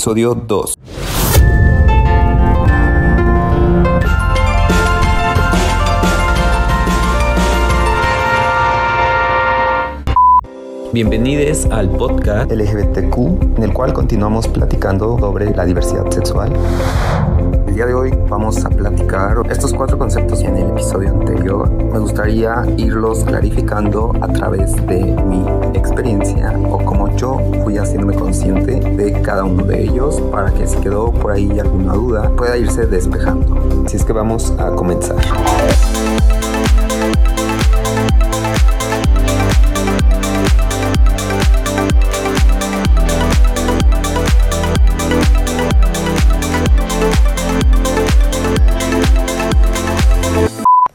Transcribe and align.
episodio 0.00 0.34
2. 0.34 0.74
Bienvenidos 10.94 11.66
al 11.66 11.90
podcast 11.90 12.50
LGBTQ, 12.50 13.58
en 13.58 13.62
el 13.62 13.74
cual 13.74 13.92
continuamos 13.92 14.48
platicando 14.48 15.18
sobre 15.18 15.54
la 15.54 15.66
diversidad 15.66 16.10
sexual. 16.10 16.50
Día 17.80 17.86
de 17.86 17.94
hoy 17.94 18.10
vamos 18.28 18.62
a 18.66 18.68
platicar 18.68 19.38
estos 19.48 19.72
cuatro 19.72 19.96
conceptos 19.96 20.42
en 20.42 20.54
el 20.54 20.68
episodio 20.68 21.12
anterior. 21.12 21.72
Me 21.72 21.98
gustaría 21.98 22.62
irlos 22.76 23.24
clarificando 23.24 24.12
a 24.20 24.28
través 24.28 24.76
de 24.86 25.02
mi 25.24 25.46
experiencia 25.72 26.52
o 26.68 26.76
como 26.84 27.16
yo 27.16 27.38
fui 27.64 27.78
haciéndome 27.78 28.16
consciente 28.16 28.80
de 28.80 29.22
cada 29.22 29.44
uno 29.44 29.64
de 29.64 29.84
ellos 29.84 30.20
para 30.30 30.52
que 30.52 30.66
si 30.66 30.76
quedó 30.76 31.10
por 31.10 31.32
ahí 31.32 31.58
alguna 31.58 31.94
duda 31.94 32.30
pueda 32.36 32.58
irse 32.58 32.84
despejando. 32.84 33.56
Así 33.86 33.96
es 33.96 34.04
que 34.04 34.12
vamos 34.12 34.52
a 34.58 34.72
comenzar. 34.72 35.16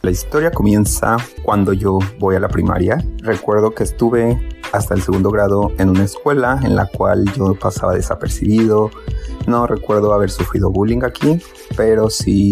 La 0.06 0.12
historia 0.12 0.52
comienza 0.52 1.18
cuando 1.42 1.74
yo 1.74 1.98
voy 2.20 2.36
a 2.36 2.40
la 2.40 2.48
primaria. 2.48 3.04
Recuerdo 3.24 3.72
que 3.72 3.82
estuve 3.82 4.40
hasta 4.72 4.94
el 4.94 5.02
segundo 5.02 5.32
grado 5.32 5.72
en 5.80 5.90
una 5.90 6.04
escuela 6.04 6.60
en 6.62 6.76
la 6.76 6.86
cual 6.86 7.26
yo 7.34 7.56
pasaba 7.56 7.96
desapercibido. 7.96 8.92
No 9.48 9.66
recuerdo 9.66 10.14
haber 10.14 10.30
sufrido 10.30 10.70
bullying 10.70 11.02
aquí, 11.02 11.42
pero 11.76 12.12
sí 12.12 12.52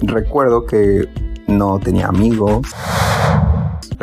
recuerdo 0.00 0.64
que 0.64 1.06
no 1.46 1.78
tenía 1.78 2.06
amigos. 2.06 2.66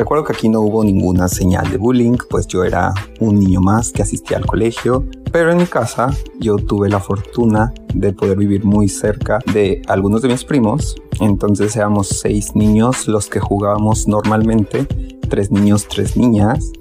Recuerdo 0.02 0.24
que 0.24 0.32
aquí 0.32 0.48
no 0.48 0.62
hubo 0.62 0.82
ninguna 0.82 1.28
señal 1.28 1.70
de 1.70 1.76
bullying, 1.76 2.16
pues 2.28 2.48
yo 2.48 2.64
era 2.64 2.92
un 3.20 3.38
niño 3.38 3.60
más 3.60 3.92
que 3.92 4.02
asistía 4.02 4.36
al 4.36 4.46
colegio, 4.46 5.06
pero 5.30 5.52
en 5.52 5.58
mi 5.58 5.66
casa 5.66 6.08
yo 6.40 6.56
tuve 6.56 6.88
la 6.88 6.98
fortuna 6.98 7.72
de 7.94 8.12
poder 8.12 8.36
vivir 8.36 8.64
muy 8.64 8.88
cerca 8.88 9.38
de 9.52 9.80
algunos 9.86 10.22
de 10.22 10.28
mis 10.30 10.42
primos, 10.42 10.96
entonces 11.20 11.76
éramos 11.76 12.08
seis 12.08 12.56
niños 12.56 13.06
los 13.06 13.28
que 13.28 13.38
jugábamos 13.38 14.08
normalmente, 14.08 14.88
tres 15.28 15.52
niños, 15.52 15.86
tres 15.86 16.16
niñas. 16.16 16.72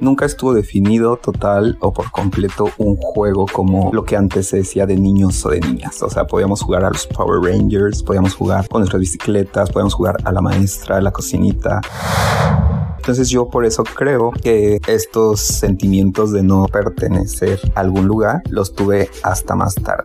Nunca 0.00 0.26
estuvo 0.26 0.54
definido 0.54 1.16
total 1.16 1.76
o 1.80 1.92
por 1.92 2.10
completo 2.10 2.70
un 2.78 2.96
juego 2.96 3.46
como 3.52 3.90
lo 3.92 4.04
que 4.04 4.16
antes 4.16 4.48
se 4.48 4.58
decía 4.58 4.86
de 4.86 4.96
niños 4.96 5.44
o 5.44 5.50
de 5.50 5.60
niñas. 5.60 6.02
O 6.02 6.10
sea, 6.10 6.26
podíamos 6.26 6.62
jugar 6.62 6.84
a 6.84 6.90
los 6.90 7.06
Power 7.06 7.40
Rangers, 7.42 8.02
podíamos 8.02 8.34
jugar 8.34 8.68
con 8.68 8.80
nuestras 8.80 9.00
bicicletas, 9.00 9.70
podíamos 9.70 9.94
jugar 9.94 10.16
a 10.24 10.32
la 10.32 10.40
maestra, 10.40 10.98
a 10.98 11.00
la 11.00 11.10
cocinita. 11.10 11.80
Entonces 12.98 13.30
yo 13.30 13.48
por 13.48 13.64
eso 13.64 13.84
creo 13.84 14.30
que 14.30 14.80
estos 14.86 15.40
sentimientos 15.40 16.30
de 16.32 16.42
no 16.42 16.66
pertenecer 16.66 17.58
a 17.74 17.80
algún 17.80 18.06
lugar 18.06 18.42
los 18.50 18.74
tuve 18.74 19.08
hasta 19.22 19.54
más 19.54 19.74
tarde. 19.74 20.04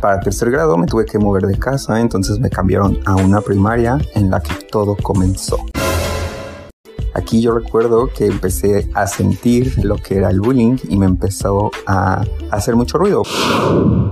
Para 0.00 0.20
tercer 0.20 0.50
grado 0.50 0.76
me 0.76 0.86
tuve 0.86 1.06
que 1.06 1.18
mover 1.18 1.46
de 1.46 1.58
casa, 1.58 2.00
entonces 2.00 2.38
me 2.38 2.50
cambiaron 2.50 3.00
a 3.04 3.16
una 3.16 3.40
primaria 3.40 3.98
en 4.14 4.30
la 4.30 4.40
que 4.40 4.54
todo 4.70 4.96
comenzó. 4.96 5.56
Aquí 7.16 7.40
yo 7.40 7.54
recuerdo 7.54 8.10
que 8.14 8.26
empecé 8.26 8.90
a 8.92 9.06
sentir 9.06 9.82
lo 9.82 9.96
que 9.96 10.16
era 10.16 10.28
el 10.28 10.42
bullying 10.42 10.76
y 10.86 10.98
me 10.98 11.06
empezó 11.06 11.70
a 11.86 12.22
hacer 12.50 12.76
mucho 12.76 12.98
ruido. 12.98 13.22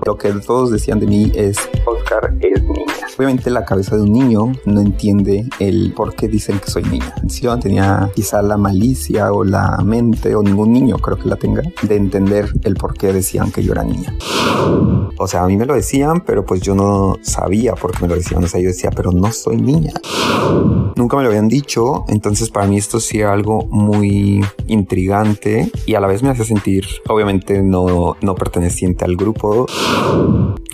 Lo 0.07 0.17
que 0.17 0.33
todos 0.33 0.71
decían 0.71 1.01
de 1.01 1.07
mí 1.07 1.31
es, 1.35 1.59
Oscar 1.85 2.35
es 2.41 2.63
niña. 2.63 2.94
Obviamente 3.17 3.51
la 3.51 3.65
cabeza 3.65 3.97
de 3.97 4.03
un 4.03 4.13
niño 4.13 4.53
no 4.65 4.81
entiende 4.81 5.49
el 5.59 5.93
por 5.95 6.15
qué 6.15 6.29
dicen 6.29 6.59
que 6.59 6.71
soy 6.71 6.83
niña. 6.85 7.15
Yo 7.25 7.59
tenía 7.59 8.11
quizá 8.15 8.43
la 8.43 8.57
malicia 8.57 9.33
o 9.33 9.45
la 9.45 9.79
mente, 9.85 10.35
o 10.35 10.43
ningún 10.43 10.73
niño 10.73 10.97
creo 10.99 11.19
que 11.19 11.29
la 11.29 11.37
tenga, 11.37 11.63
de 11.83 11.97
entender 11.97 12.51
el 12.63 12.75
por 12.75 12.95
qué 12.95 13.13
decían 13.13 13.51
que 13.53 13.63
yo 13.63 13.73
era 13.73 13.85
niña. 13.85 14.15
O 15.17 15.27
sea, 15.29 15.45
a 15.45 15.47
mí 15.47 15.57
me 15.57 15.67
lo 15.67 15.75
decían, 15.75 16.23
pero 16.25 16.45
pues 16.45 16.61
yo 16.61 16.75
no 16.75 17.17
sabía 17.23 17.75
por 17.75 17.93
qué 17.93 18.03
me 18.03 18.09
lo 18.09 18.17
decían. 18.17 18.43
O 18.43 18.49
sea, 18.49 18.61
yo 18.61 18.69
decía, 18.69 18.91
pero 18.91 19.13
no 19.13 19.31
soy 19.33 19.57
niña. 19.57 19.93
Nunca 20.97 21.17
me 21.17 21.23
lo 21.23 21.29
habían 21.29 21.49
dicho, 21.49 22.05
entonces 22.09 22.51
para 22.51 22.67
mí 22.67 22.77
esto 22.77 23.01
sí 23.01 23.19
era 23.19 23.33
algo 23.33 23.67
muy 23.67 24.45
intrigante 24.67 25.71
y 25.87 25.95
a 25.95 26.01
la 26.01 26.07
vez 26.07 26.23
me 26.23 26.31
hacía 26.31 26.45
sentir, 26.45 26.87
obviamente, 27.09 27.63
no, 27.63 28.17
no 28.21 28.35
perteneciente 28.35 29.05
al 29.05 29.17
grupo. 29.17 29.67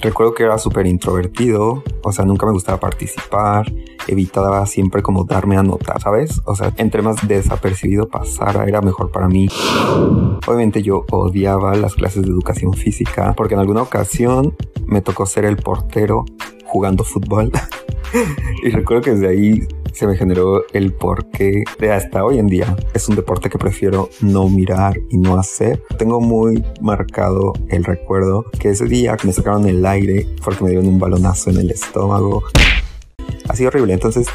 Recuerdo 0.02 0.34
que 0.34 0.44
era 0.44 0.58
súper 0.58 0.86
introvertido, 0.86 1.82
o 2.02 2.12
sea, 2.12 2.19
nunca 2.24 2.46
me 2.46 2.52
gustaba 2.52 2.78
participar, 2.78 3.72
evitaba 4.06 4.64
siempre 4.66 5.02
como 5.02 5.24
darme 5.24 5.56
a 5.56 5.62
notar, 5.62 6.00
¿sabes? 6.00 6.40
O 6.44 6.54
sea, 6.54 6.72
entre 6.76 7.02
más 7.02 7.26
desapercibido 7.26 8.08
pasara, 8.08 8.64
era 8.64 8.80
mejor 8.80 9.10
para 9.10 9.28
mí. 9.28 9.48
Obviamente 10.46 10.82
yo 10.82 11.04
odiaba 11.10 11.74
las 11.74 11.94
clases 11.94 12.22
de 12.22 12.28
educación 12.28 12.72
física, 12.74 13.34
porque 13.36 13.54
en 13.54 13.60
alguna 13.60 13.82
ocasión 13.82 14.56
me 14.86 15.00
tocó 15.00 15.26
ser 15.26 15.44
el 15.44 15.56
portero 15.56 16.24
jugando 16.64 17.04
fútbol. 17.04 17.50
y 18.62 18.70
recuerdo 18.70 19.02
que 19.02 19.10
desde 19.12 19.28
ahí 19.28 19.68
se 19.92 20.06
me 20.06 20.16
generó 20.16 20.64
el 20.72 20.92
porqué 20.92 21.64
de 21.78 21.92
hasta 21.92 22.24
hoy 22.24 22.38
en 22.38 22.46
día. 22.46 22.76
Es 22.94 23.08
un 23.08 23.16
deporte 23.16 23.50
que 23.50 23.58
prefiero 23.58 24.08
no 24.20 24.48
mirar 24.48 24.98
y 25.10 25.18
no 25.18 25.38
hacer. 25.38 25.82
Tengo 25.98 26.20
muy 26.20 26.64
marcado 26.80 27.52
el 27.68 27.84
recuerdo 27.84 28.44
que 28.58 28.70
ese 28.70 28.86
día 28.86 29.16
me 29.24 29.32
sacaron 29.32 29.66
el 29.66 29.84
aire 29.84 30.26
porque 30.44 30.64
me 30.64 30.70
dieron 30.70 30.88
un 30.88 30.98
balonazo 30.98 31.50
en 31.50 31.58
el 31.58 31.70
estómago. 31.70 32.42
Ha 33.48 33.56
sido 33.56 33.68
horrible, 33.68 33.94
entonces 33.94 34.26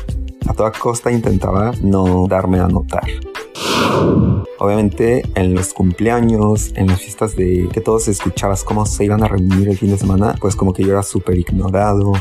a 0.48 0.54
toda 0.54 0.72
costa 0.72 1.12
intentaba 1.12 1.72
no 1.82 2.28
darme 2.28 2.60
a 2.60 2.68
notar. 2.68 3.04
Obviamente 4.58 5.24
en 5.36 5.54
los 5.54 5.74
cumpleaños, 5.74 6.72
en 6.76 6.88
las 6.88 7.02
fiestas 7.02 7.36
de 7.36 7.70
que 7.72 7.82
todos 7.82 8.08
escuchabas 8.08 8.64
cómo 8.64 8.86
se 8.86 9.04
iban 9.06 9.24
a 9.24 9.28
reunir 9.28 9.70
el 9.70 9.78
fin 9.78 9.92
de 9.92 9.98
semana, 9.98 10.36
pues 10.40 10.56
como 10.56 10.74
que 10.74 10.84
yo 10.84 10.92
era 10.92 11.04
súper 11.04 11.38
ignorado. 11.38 12.14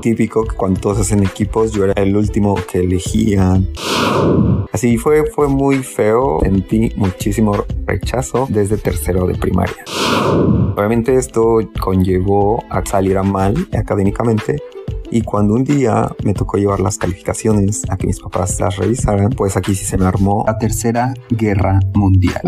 Típico 0.00 0.44
que 0.44 0.56
cuando 0.56 0.80
todos 0.80 1.00
hacen 1.00 1.22
equipos 1.22 1.72
yo 1.72 1.84
era 1.84 2.02
el 2.02 2.16
último 2.16 2.54
que 2.70 2.80
elegían. 2.80 3.68
Así 4.72 4.96
fue, 4.96 5.26
fue 5.30 5.48
muy 5.48 5.82
feo. 5.82 6.40
Sentí 6.42 6.92
muchísimo 6.96 7.64
rechazo 7.86 8.46
desde 8.48 8.76
tercero 8.78 9.26
de 9.26 9.34
primaria. 9.34 9.84
Obviamente 10.76 11.14
esto 11.14 11.58
conllevó 11.80 12.64
a 12.70 12.84
salir 12.84 13.18
a 13.18 13.22
mal 13.22 13.54
académicamente 13.72 14.56
y 15.10 15.22
cuando 15.22 15.54
un 15.54 15.64
día 15.64 16.08
me 16.24 16.34
tocó 16.34 16.56
llevar 16.56 16.80
las 16.80 16.98
calificaciones 16.98 17.82
a 17.88 17.96
que 17.96 18.06
mis 18.06 18.20
papás 18.20 18.60
las 18.60 18.76
revisaran, 18.76 19.30
pues 19.30 19.56
aquí 19.56 19.74
sí 19.74 19.84
se 19.84 19.96
me 19.96 20.06
armó 20.06 20.44
la 20.46 20.58
tercera 20.58 21.14
guerra 21.30 21.80
mundial. 21.94 22.40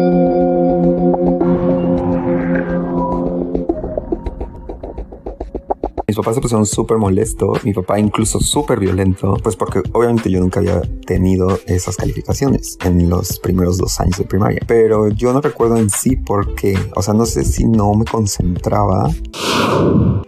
Mis 6.16 6.25
papás 6.25 6.37
se 6.37 6.41
pusieron 6.41 6.65
súper 6.65 6.97
molestos, 6.97 7.62
mi 7.62 7.75
papá 7.75 8.00
incluso 8.00 8.41
súper 8.41 8.81
violento, 8.81 9.37
pues 9.43 9.54
porque 9.54 9.82
obviamente 9.93 10.31
yo 10.31 10.41
nunca 10.41 10.60
había 10.60 10.81
tenido 11.06 11.59
esas 11.66 11.99
calificaciones 11.99 12.78
en 12.84 13.10
los 13.10 13.38
primeros 13.38 13.77
dos 13.77 14.00
años 14.00 14.16
de 14.16 14.25
primaria. 14.25 14.60
Pero 14.66 15.09
yo 15.09 15.34
no 15.34 15.43
recuerdo 15.43 15.77
en 15.77 15.91
sí 15.91 16.16
por 16.16 16.54
qué, 16.54 16.75
o 16.94 17.03
sea, 17.03 17.12
no 17.12 17.27
sé 17.27 17.44
si 17.44 17.66
no 17.66 17.93
me 17.93 18.06
concentraba. 18.06 19.10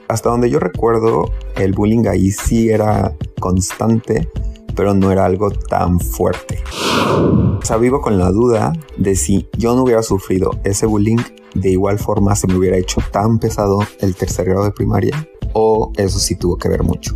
Hasta 0.08 0.28
donde 0.28 0.50
yo 0.50 0.58
recuerdo, 0.58 1.32
el 1.56 1.72
bullying 1.72 2.06
ahí 2.06 2.32
sí 2.32 2.68
era 2.68 3.16
constante, 3.40 4.28
pero 4.76 4.92
no 4.92 5.10
era 5.10 5.24
algo 5.24 5.50
tan 5.50 6.00
fuerte. 6.00 6.62
O 7.08 7.64
sea, 7.64 7.78
vivo 7.78 8.02
con 8.02 8.18
la 8.18 8.30
duda 8.30 8.74
de 8.98 9.16
si 9.16 9.48
yo 9.56 9.74
no 9.74 9.84
hubiera 9.84 10.02
sufrido 10.02 10.50
ese 10.64 10.84
bullying, 10.84 11.22
de 11.54 11.70
igual 11.70 11.98
forma 11.98 12.36
se 12.36 12.46
me 12.46 12.56
hubiera 12.56 12.76
hecho 12.76 13.00
tan 13.10 13.38
pesado 13.38 13.78
el 14.00 14.14
tercer 14.14 14.44
grado 14.44 14.64
de 14.64 14.72
primaria 14.72 15.26
o 15.52 15.92
eso 15.96 16.18
sí 16.18 16.38
tuvo 16.38 16.56
que 16.56 16.68
ver 16.68 16.82
mucho. 16.82 17.14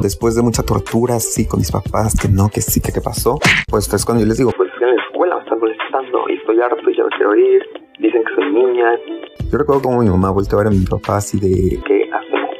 Después 0.00 0.34
de 0.34 0.42
mucha 0.42 0.62
tortura, 0.62 1.20
sí, 1.20 1.46
con 1.46 1.60
mis 1.60 1.70
papás, 1.70 2.14
que 2.20 2.28
no, 2.28 2.48
que 2.48 2.60
sí, 2.60 2.80
que 2.80 2.92
qué 2.92 3.00
pasó, 3.00 3.38
pues 3.68 3.92
es 3.92 4.04
cuando 4.04 4.22
yo 4.22 4.28
les 4.28 4.38
digo, 4.38 4.52
pues 4.56 4.70
en 4.80 4.94
la 4.94 5.02
escuela 5.02 5.36
me 5.36 5.42
están 5.42 5.60
molestando 5.60 6.28
y 6.28 6.34
estoy 6.34 6.60
harto 6.60 6.90
y 6.90 6.96
ya 6.96 7.02
no 7.02 7.08
quiero 7.16 7.36
ir, 7.36 7.62
dicen 7.98 8.22
que 8.24 8.34
soy 8.34 8.52
niña. 8.52 8.98
Yo 9.50 9.58
recuerdo 9.58 9.82
como 9.82 10.00
mi 10.00 10.08
mamá 10.08 10.30
volteó 10.30 10.58
a 10.58 10.64
ver 10.64 10.72
a 10.72 10.76
mi 10.76 10.84
papá 10.84 11.18
así 11.18 11.38
de, 11.38 11.80
¿qué 11.86 12.10
hacemos? 12.12 12.50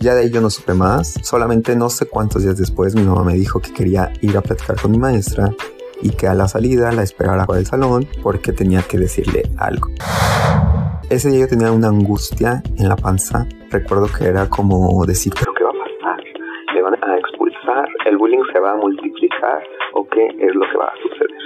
Ya 0.00 0.14
de 0.14 0.22
ahí 0.22 0.30
yo 0.30 0.40
no 0.40 0.50
supe 0.50 0.74
más, 0.74 1.14
solamente 1.22 1.76
no 1.76 1.88
sé 1.88 2.06
cuántos 2.06 2.42
días 2.42 2.58
después 2.58 2.96
mi 2.96 3.02
mamá 3.02 3.22
me 3.22 3.34
dijo 3.34 3.60
que 3.60 3.72
quería 3.72 4.12
ir 4.20 4.36
a 4.36 4.40
platicar 4.40 4.80
con 4.80 4.90
mi 4.90 4.98
maestra 4.98 5.54
y 6.02 6.10
que 6.10 6.26
a 6.26 6.34
la 6.34 6.48
salida 6.48 6.92
la 6.92 7.02
esperara 7.02 7.46
por 7.46 7.56
el 7.56 7.66
salón 7.66 8.06
porque 8.22 8.52
tenía 8.52 8.82
que 8.82 8.98
decirle 8.98 9.44
algo. 9.58 9.88
Ese 11.08 11.30
día 11.30 11.40
yo 11.40 11.48
tenía 11.48 11.72
una 11.72 11.88
angustia 11.88 12.62
en 12.78 12.88
la 12.88 12.96
panza. 12.96 13.46
Recuerdo 13.70 14.06
que 14.06 14.26
era 14.26 14.48
como 14.48 15.04
decir, 15.06 15.32
¿pero 15.38 15.52
qué 15.54 15.64
va 15.64 15.70
a 15.70 15.72
pasar? 15.72 16.24
¿Me 16.74 16.82
van 16.82 16.94
a 16.94 17.18
expulsar? 17.18 17.88
¿El 18.06 18.16
bullying 18.16 18.42
se 18.52 18.58
va 18.60 18.72
a 18.72 18.76
multiplicar? 18.76 19.62
¿O 19.94 20.06
qué 20.08 20.26
es 20.26 20.54
lo 20.54 20.68
que 20.70 20.76
va 20.78 20.86
a 20.86 20.94
suceder? 21.02 21.41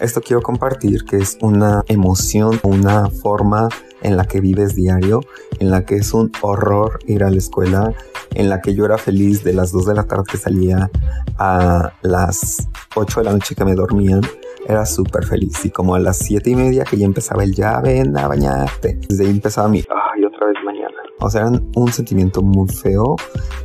Esto 0.00 0.20
quiero 0.20 0.42
compartir 0.42 1.04
que 1.04 1.16
es 1.18 1.38
una 1.40 1.84
emoción, 1.86 2.58
una 2.64 3.08
forma 3.10 3.68
en 4.02 4.16
la 4.16 4.24
que 4.24 4.40
vives 4.40 4.74
diario, 4.74 5.20
en 5.60 5.70
la 5.70 5.86
que 5.86 5.96
es 5.96 6.12
un 6.12 6.32
horror 6.42 6.98
ir 7.06 7.22
a 7.22 7.30
la 7.30 7.36
escuela, 7.36 7.92
en 8.34 8.48
la 8.48 8.60
que 8.60 8.74
yo 8.74 8.84
era 8.84 8.98
feliz 8.98 9.44
de 9.44 9.52
las 9.52 9.70
2 9.70 9.86
de 9.86 9.94
la 9.94 10.04
tarde 10.04 10.24
que 10.30 10.36
salía 10.36 10.90
a 11.38 11.92
las 12.02 12.68
8 12.96 13.20
de 13.20 13.24
la 13.24 13.32
noche 13.32 13.54
que 13.54 13.64
me 13.64 13.74
dormían. 13.74 14.20
Era 14.66 14.84
súper 14.84 15.24
feliz 15.24 15.64
y 15.64 15.70
como 15.70 15.94
a 15.94 16.00
las 16.00 16.18
7 16.18 16.50
y 16.50 16.56
media 16.56 16.84
que 16.84 16.96
ya 16.96 17.06
empezaba 17.06 17.44
el 17.44 17.54
ya 17.54 17.80
ven 17.80 18.16
a 18.18 18.26
bañarte. 18.26 18.98
Desde 19.08 19.24
ahí 19.24 19.30
empezaba 19.30 19.68
mi, 19.68 19.78
ay, 19.78 20.24
otra 20.24 20.48
vez 20.48 20.56
mañana. 20.64 20.94
O 21.20 21.30
sea, 21.30 21.42
era 21.42 21.52
un 21.76 21.92
sentimiento 21.92 22.42
muy 22.42 22.68
feo 22.68 23.16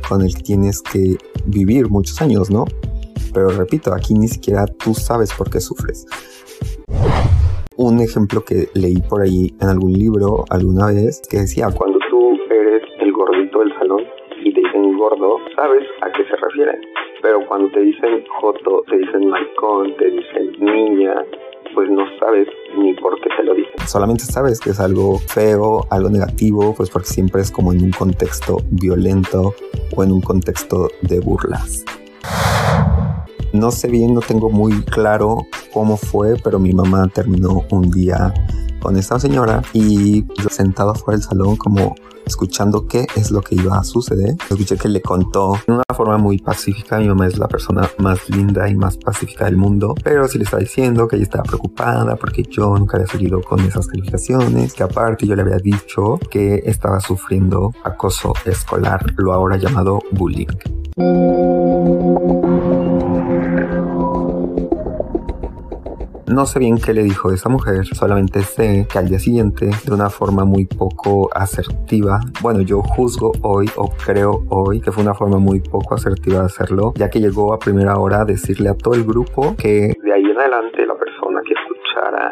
con 0.08 0.22
el 0.22 0.34
que 0.34 0.42
tienes 0.42 0.80
que 0.80 1.16
vivir 1.44 1.88
muchos 1.88 2.20
años, 2.22 2.50
¿no? 2.50 2.66
Pero 3.32 3.48
repito, 3.50 3.94
aquí 3.94 4.14
ni 4.14 4.28
siquiera 4.28 4.66
tú 4.66 4.94
sabes 4.94 5.32
por 5.32 5.50
qué 5.50 5.60
sufres 5.60 6.06
un 7.80 7.98
ejemplo 8.00 8.44
que 8.44 8.68
leí 8.74 9.00
por 9.00 9.22
ahí 9.22 9.54
en 9.58 9.68
algún 9.68 9.94
libro 9.94 10.44
alguna 10.50 10.88
vez 10.88 11.22
que 11.30 11.38
decía, 11.38 11.68
cuando 11.74 11.98
tú 12.10 12.38
eres 12.50 12.82
el 12.98 13.10
gordito 13.10 13.60
del 13.60 13.72
salón 13.78 14.04
y 14.44 14.52
te 14.52 14.60
dicen 14.60 14.98
gordo, 14.98 15.38
sabes 15.56 15.86
a 16.02 16.12
qué 16.12 16.22
se 16.24 16.36
refieren. 16.36 16.78
Pero 17.22 17.40
cuando 17.48 17.70
te 17.70 17.80
dicen 17.80 18.22
joto, 18.38 18.82
te 18.86 18.98
dicen 18.98 19.30
maricón, 19.30 19.96
te 19.96 20.10
dicen 20.10 20.52
niña, 20.60 21.24
pues 21.74 21.88
no 21.88 22.04
sabes 22.18 22.48
ni 22.76 22.92
por 22.94 23.18
qué 23.22 23.30
te 23.34 23.44
lo 23.44 23.54
dicen. 23.54 23.72
Solamente 23.86 24.24
sabes 24.24 24.60
que 24.60 24.70
es 24.70 24.80
algo 24.80 25.18
feo, 25.18 25.86
algo 25.90 26.10
negativo, 26.10 26.74
pues 26.76 26.90
porque 26.90 27.08
siempre 27.08 27.40
es 27.40 27.50
como 27.50 27.72
en 27.72 27.82
un 27.82 27.92
contexto 27.92 28.58
violento 28.70 29.54
o 29.96 30.04
en 30.04 30.12
un 30.12 30.20
contexto 30.20 30.88
de 31.00 31.20
burlas. 31.20 31.86
No 33.52 33.70
sé 33.70 33.88
bien, 33.88 34.14
no 34.14 34.20
tengo 34.20 34.48
muy 34.48 34.82
claro 34.82 35.46
cómo 35.72 35.96
fue, 35.96 36.36
pero 36.42 36.58
mi 36.58 36.72
mamá 36.72 37.08
terminó 37.08 37.64
un 37.70 37.90
día 37.90 38.32
con 38.80 38.96
esta 38.96 39.18
señora 39.18 39.62
y 39.72 40.24
yo 40.40 40.48
sentado 40.48 40.94
fuera 40.94 41.18
del 41.18 41.26
salón 41.26 41.56
como 41.56 41.94
escuchando 42.24 42.86
qué 42.86 43.06
es 43.16 43.32
lo 43.32 43.42
que 43.42 43.56
iba 43.56 43.76
a 43.76 43.84
suceder. 43.84 44.36
Escuché 44.48 44.76
que 44.76 44.88
le 44.88 45.02
contó 45.02 45.58
de 45.66 45.74
una 45.74 45.82
forma 45.94 46.16
muy 46.16 46.38
pacífica. 46.38 46.98
Mi 46.98 47.08
mamá 47.08 47.26
es 47.26 47.38
la 47.38 47.48
persona 47.48 47.90
más 47.98 48.30
linda 48.30 48.68
y 48.68 48.76
más 48.76 48.96
pacífica 48.96 49.46
del 49.46 49.56
mundo, 49.56 49.94
pero 50.02 50.28
sí 50.28 50.38
le 50.38 50.44
estaba 50.44 50.60
diciendo 50.60 51.08
que 51.08 51.16
ella 51.16 51.24
estaba 51.24 51.42
preocupada 51.42 52.14
porque 52.16 52.44
yo 52.44 52.76
nunca 52.76 52.96
había 52.96 53.08
salido 53.08 53.42
con 53.42 53.60
esas 53.60 53.88
calificaciones, 53.88 54.74
que 54.74 54.84
aparte 54.84 55.26
yo 55.26 55.34
le 55.34 55.42
había 55.42 55.58
dicho 55.58 56.18
que 56.30 56.62
estaba 56.64 57.00
sufriendo 57.00 57.74
acoso 57.82 58.32
escolar, 58.44 59.04
lo 59.16 59.32
ahora 59.32 59.56
llamado 59.56 59.98
bullying. 60.12 60.46
No 66.30 66.46
sé 66.46 66.60
bien 66.60 66.78
qué 66.78 66.94
le 66.94 67.02
dijo 67.02 67.32
esa 67.32 67.48
mujer, 67.48 67.84
solamente 67.86 68.42
sé 68.42 68.86
que 68.90 68.98
al 68.98 69.08
día 69.08 69.18
siguiente, 69.18 69.68
de 69.84 69.92
una 69.92 70.10
forma 70.10 70.44
muy 70.44 70.64
poco 70.64 71.28
asertiva, 71.34 72.20
bueno, 72.40 72.60
yo 72.60 72.82
juzgo 72.82 73.32
hoy 73.42 73.68
o 73.76 73.90
creo 73.90 74.44
hoy 74.48 74.80
que 74.80 74.92
fue 74.92 75.02
una 75.02 75.14
forma 75.14 75.38
muy 75.38 75.58
poco 75.58 75.96
asertiva 75.96 76.38
de 76.38 76.44
hacerlo, 76.46 76.92
ya 76.94 77.10
que 77.10 77.18
llegó 77.18 77.52
a 77.52 77.58
primera 77.58 77.98
hora 77.98 78.20
a 78.20 78.24
decirle 78.24 78.68
a 78.68 78.74
todo 78.74 78.94
el 78.94 79.04
grupo 79.04 79.56
que 79.56 79.92
de 80.04 80.12
ahí 80.12 80.22
en 80.22 80.38
adelante 80.38 80.86
la 80.86 80.94
persona 80.94 81.40
que 81.44 81.54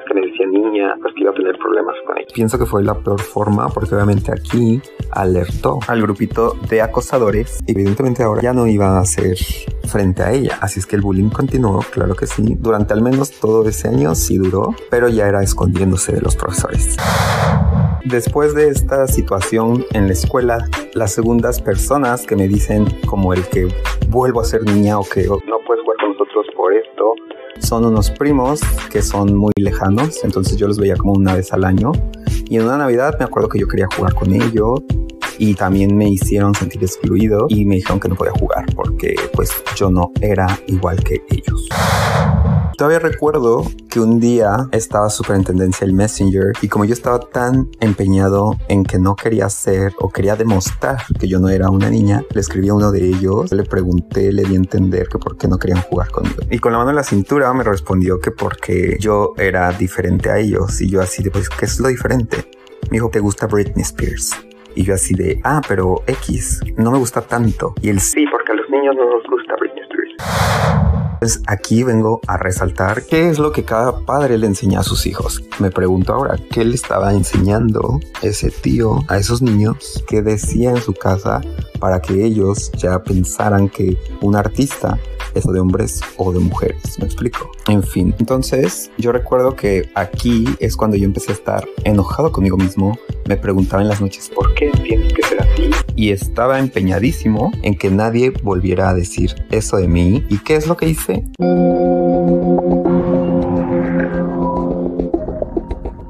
que 0.06 0.14
me 0.14 0.22
decía 0.22 0.46
niña, 0.46 0.94
pues 1.00 1.14
que 1.14 1.22
iba 1.22 1.30
a 1.30 1.34
tener 1.34 1.56
problemas 1.58 1.94
con 2.06 2.18
ella. 2.18 2.26
Pienso 2.34 2.58
que 2.58 2.66
fue 2.66 2.82
la 2.82 2.94
peor 2.94 3.20
forma 3.20 3.68
porque 3.68 3.94
obviamente 3.94 4.32
aquí 4.32 4.80
alertó 5.10 5.78
al 5.86 6.02
grupito 6.02 6.54
de 6.68 6.82
acosadores. 6.82 7.62
Evidentemente 7.66 8.22
ahora 8.22 8.42
ya 8.42 8.52
no 8.52 8.66
iba 8.66 8.98
a 8.98 9.04
ser 9.04 9.36
frente 9.84 10.22
a 10.22 10.32
ella. 10.32 10.58
Así 10.60 10.80
es 10.80 10.86
que 10.86 10.96
el 10.96 11.02
bullying 11.02 11.30
continuó, 11.30 11.80
claro 11.90 12.14
que 12.14 12.26
sí. 12.26 12.56
Durante 12.58 12.92
al 12.92 13.02
menos 13.02 13.32
todo 13.32 13.66
ese 13.68 13.88
año 13.88 14.14
sí 14.14 14.38
duró, 14.38 14.74
pero 14.90 15.08
ya 15.08 15.28
era 15.28 15.42
escondiéndose 15.42 16.12
de 16.12 16.20
los 16.20 16.36
profesores. 16.36 16.96
Después 18.04 18.54
de 18.54 18.68
esta 18.68 19.06
situación 19.06 19.84
en 19.92 20.06
la 20.06 20.12
escuela, 20.12 20.64
las 20.94 21.12
segundas 21.12 21.60
personas 21.60 22.26
que 22.26 22.36
me 22.36 22.48
dicen 22.48 22.86
como 23.06 23.34
el 23.34 23.46
que 23.48 23.68
vuelvo 24.08 24.40
a 24.40 24.44
ser 24.44 24.62
niña 24.62 24.98
o 24.98 25.04
que 25.04 25.28
no 25.68 25.74
puedes 25.74 25.82
jugar 25.84 25.96
con 25.98 26.12
nosotros 26.12 26.46
por 26.56 26.72
esto, 26.72 27.14
son 27.60 27.84
unos 27.84 28.10
primos 28.10 28.60
que 28.90 29.02
son 29.02 29.36
muy 29.36 29.52
lejanos, 29.58 30.24
entonces 30.24 30.56
yo 30.56 30.66
los 30.66 30.78
veía 30.78 30.96
como 30.96 31.12
una 31.12 31.34
vez 31.34 31.52
al 31.52 31.64
año. 31.64 31.92
Y 32.48 32.56
en 32.56 32.64
una 32.64 32.78
Navidad 32.78 33.14
me 33.18 33.24
acuerdo 33.24 33.48
que 33.48 33.58
yo 33.58 33.68
quería 33.68 33.86
jugar 33.94 34.14
con 34.14 34.32
ellos 34.32 34.82
y 35.38 35.54
también 35.54 35.96
me 35.96 36.08
hicieron 36.08 36.54
sentir 36.54 36.82
excluido 36.82 37.46
y 37.48 37.64
me 37.64 37.76
dijeron 37.76 38.00
que 38.00 38.08
no 38.08 38.14
podía 38.16 38.32
jugar 38.32 38.66
porque 38.74 39.14
pues 39.32 39.50
yo 39.76 39.90
no 39.90 40.12
era 40.20 40.46
igual 40.66 41.02
que 41.02 41.22
ellos. 41.30 41.68
Todavía 42.78 43.00
recuerdo 43.00 43.64
que 43.90 43.98
un 43.98 44.20
día 44.20 44.68
estaba 44.70 45.10
superintendencia 45.10 45.84
el 45.84 45.94
Messenger 45.94 46.52
y 46.62 46.68
como 46.68 46.84
yo 46.84 46.94
estaba 46.94 47.18
tan 47.18 47.68
empeñado 47.80 48.56
en 48.68 48.84
que 48.84 49.00
no 49.00 49.16
quería 49.16 49.48
ser 49.48 49.92
o 49.98 50.10
quería 50.10 50.36
demostrar 50.36 51.02
que 51.18 51.26
yo 51.26 51.40
no 51.40 51.48
era 51.48 51.70
una 51.70 51.90
niña, 51.90 52.22
le 52.32 52.40
escribí 52.40 52.68
a 52.68 52.74
uno 52.74 52.92
de 52.92 53.04
ellos, 53.04 53.50
le 53.50 53.64
pregunté, 53.64 54.32
le 54.32 54.44
di 54.44 54.54
a 54.54 54.58
entender 54.58 55.08
que 55.08 55.18
por 55.18 55.36
qué 55.36 55.48
no 55.48 55.58
querían 55.58 55.82
jugar 55.82 56.10
conmigo. 56.12 56.36
Y 56.52 56.60
con 56.60 56.70
la 56.70 56.78
mano 56.78 56.90
en 56.90 56.96
la 56.96 57.02
cintura 57.02 57.52
me 57.52 57.64
respondió 57.64 58.20
que 58.20 58.30
porque 58.30 58.96
yo 59.00 59.32
era 59.36 59.72
diferente 59.72 60.30
a 60.30 60.38
ellos 60.38 60.80
y 60.80 60.88
yo 60.88 61.00
así 61.00 61.24
de 61.24 61.32
pues, 61.32 61.48
¿qué 61.48 61.64
es 61.64 61.80
lo 61.80 61.88
diferente? 61.88 62.48
Me 62.90 62.98
dijo, 62.98 63.10
¿te 63.10 63.18
gusta 63.18 63.48
Britney 63.48 63.82
Spears? 63.82 64.36
Y 64.78 64.84
yo 64.84 64.94
así 64.94 65.12
de, 65.12 65.40
ah, 65.42 65.60
pero 65.66 66.04
X, 66.06 66.60
no 66.76 66.92
me 66.92 66.98
gusta 66.98 67.20
tanto. 67.20 67.74
Y 67.82 67.88
él 67.88 67.98
sí, 67.98 68.24
porque 68.30 68.52
a 68.52 68.54
los 68.54 68.70
niños 68.70 68.94
no 68.94 69.10
nos 69.10 69.24
gusta 69.24 69.56
Britney 69.58 69.82
Spears. 69.82 71.18
Pues 71.18 71.42
aquí 71.48 71.82
vengo 71.82 72.20
a 72.28 72.36
resaltar 72.36 73.02
qué 73.04 73.28
es 73.28 73.40
lo 73.40 73.50
que 73.50 73.64
cada 73.64 74.06
padre 74.06 74.38
le 74.38 74.46
enseña 74.46 74.78
a 74.78 74.82
sus 74.84 75.04
hijos. 75.06 75.42
Me 75.58 75.72
pregunto 75.72 76.14
ahora, 76.14 76.36
¿qué 76.52 76.64
le 76.64 76.76
estaba 76.76 77.12
enseñando 77.12 77.98
ese 78.22 78.52
tío 78.52 79.00
a 79.08 79.16
esos 79.18 79.42
niños 79.42 80.04
que 80.06 80.22
decía 80.22 80.70
en 80.70 80.80
su 80.80 80.94
casa 80.94 81.40
para 81.80 82.00
que 82.00 82.24
ellos 82.24 82.70
ya 82.70 83.02
pensaran 83.02 83.68
que 83.68 83.96
un 84.20 84.36
artista 84.36 84.96
es 85.34 85.44
de 85.44 85.60
hombres 85.60 86.00
o 86.16 86.32
de 86.32 86.40
mujeres, 86.40 86.98
me 86.98 87.06
explico. 87.06 87.50
En 87.68 87.82
fin, 87.82 88.14
entonces 88.18 88.90
yo 88.98 89.12
recuerdo 89.12 89.54
que 89.56 89.90
aquí 89.94 90.44
es 90.60 90.76
cuando 90.76 90.96
yo 90.96 91.04
empecé 91.04 91.32
a 91.32 91.34
estar 91.34 91.68
enojado 91.84 92.32
conmigo 92.32 92.56
mismo, 92.56 92.98
me 93.26 93.36
preguntaba 93.36 93.82
en 93.82 93.88
las 93.88 94.00
noches, 94.00 94.30
¿por 94.34 94.54
qué 94.54 94.70
tienes 94.82 95.12
que 95.12 95.22
ser 95.22 95.42
así? 95.42 95.70
Y 95.96 96.10
estaba 96.10 96.58
empeñadísimo 96.58 97.52
en 97.62 97.76
que 97.76 97.90
nadie 97.90 98.30
volviera 98.42 98.88
a 98.88 98.94
decir 98.94 99.34
eso 99.50 99.76
de 99.76 99.88
mí. 99.88 100.24
¿Y 100.28 100.38
qué 100.38 100.56
es 100.56 100.66
lo 100.66 100.76
que 100.76 100.88
hice? 100.88 101.24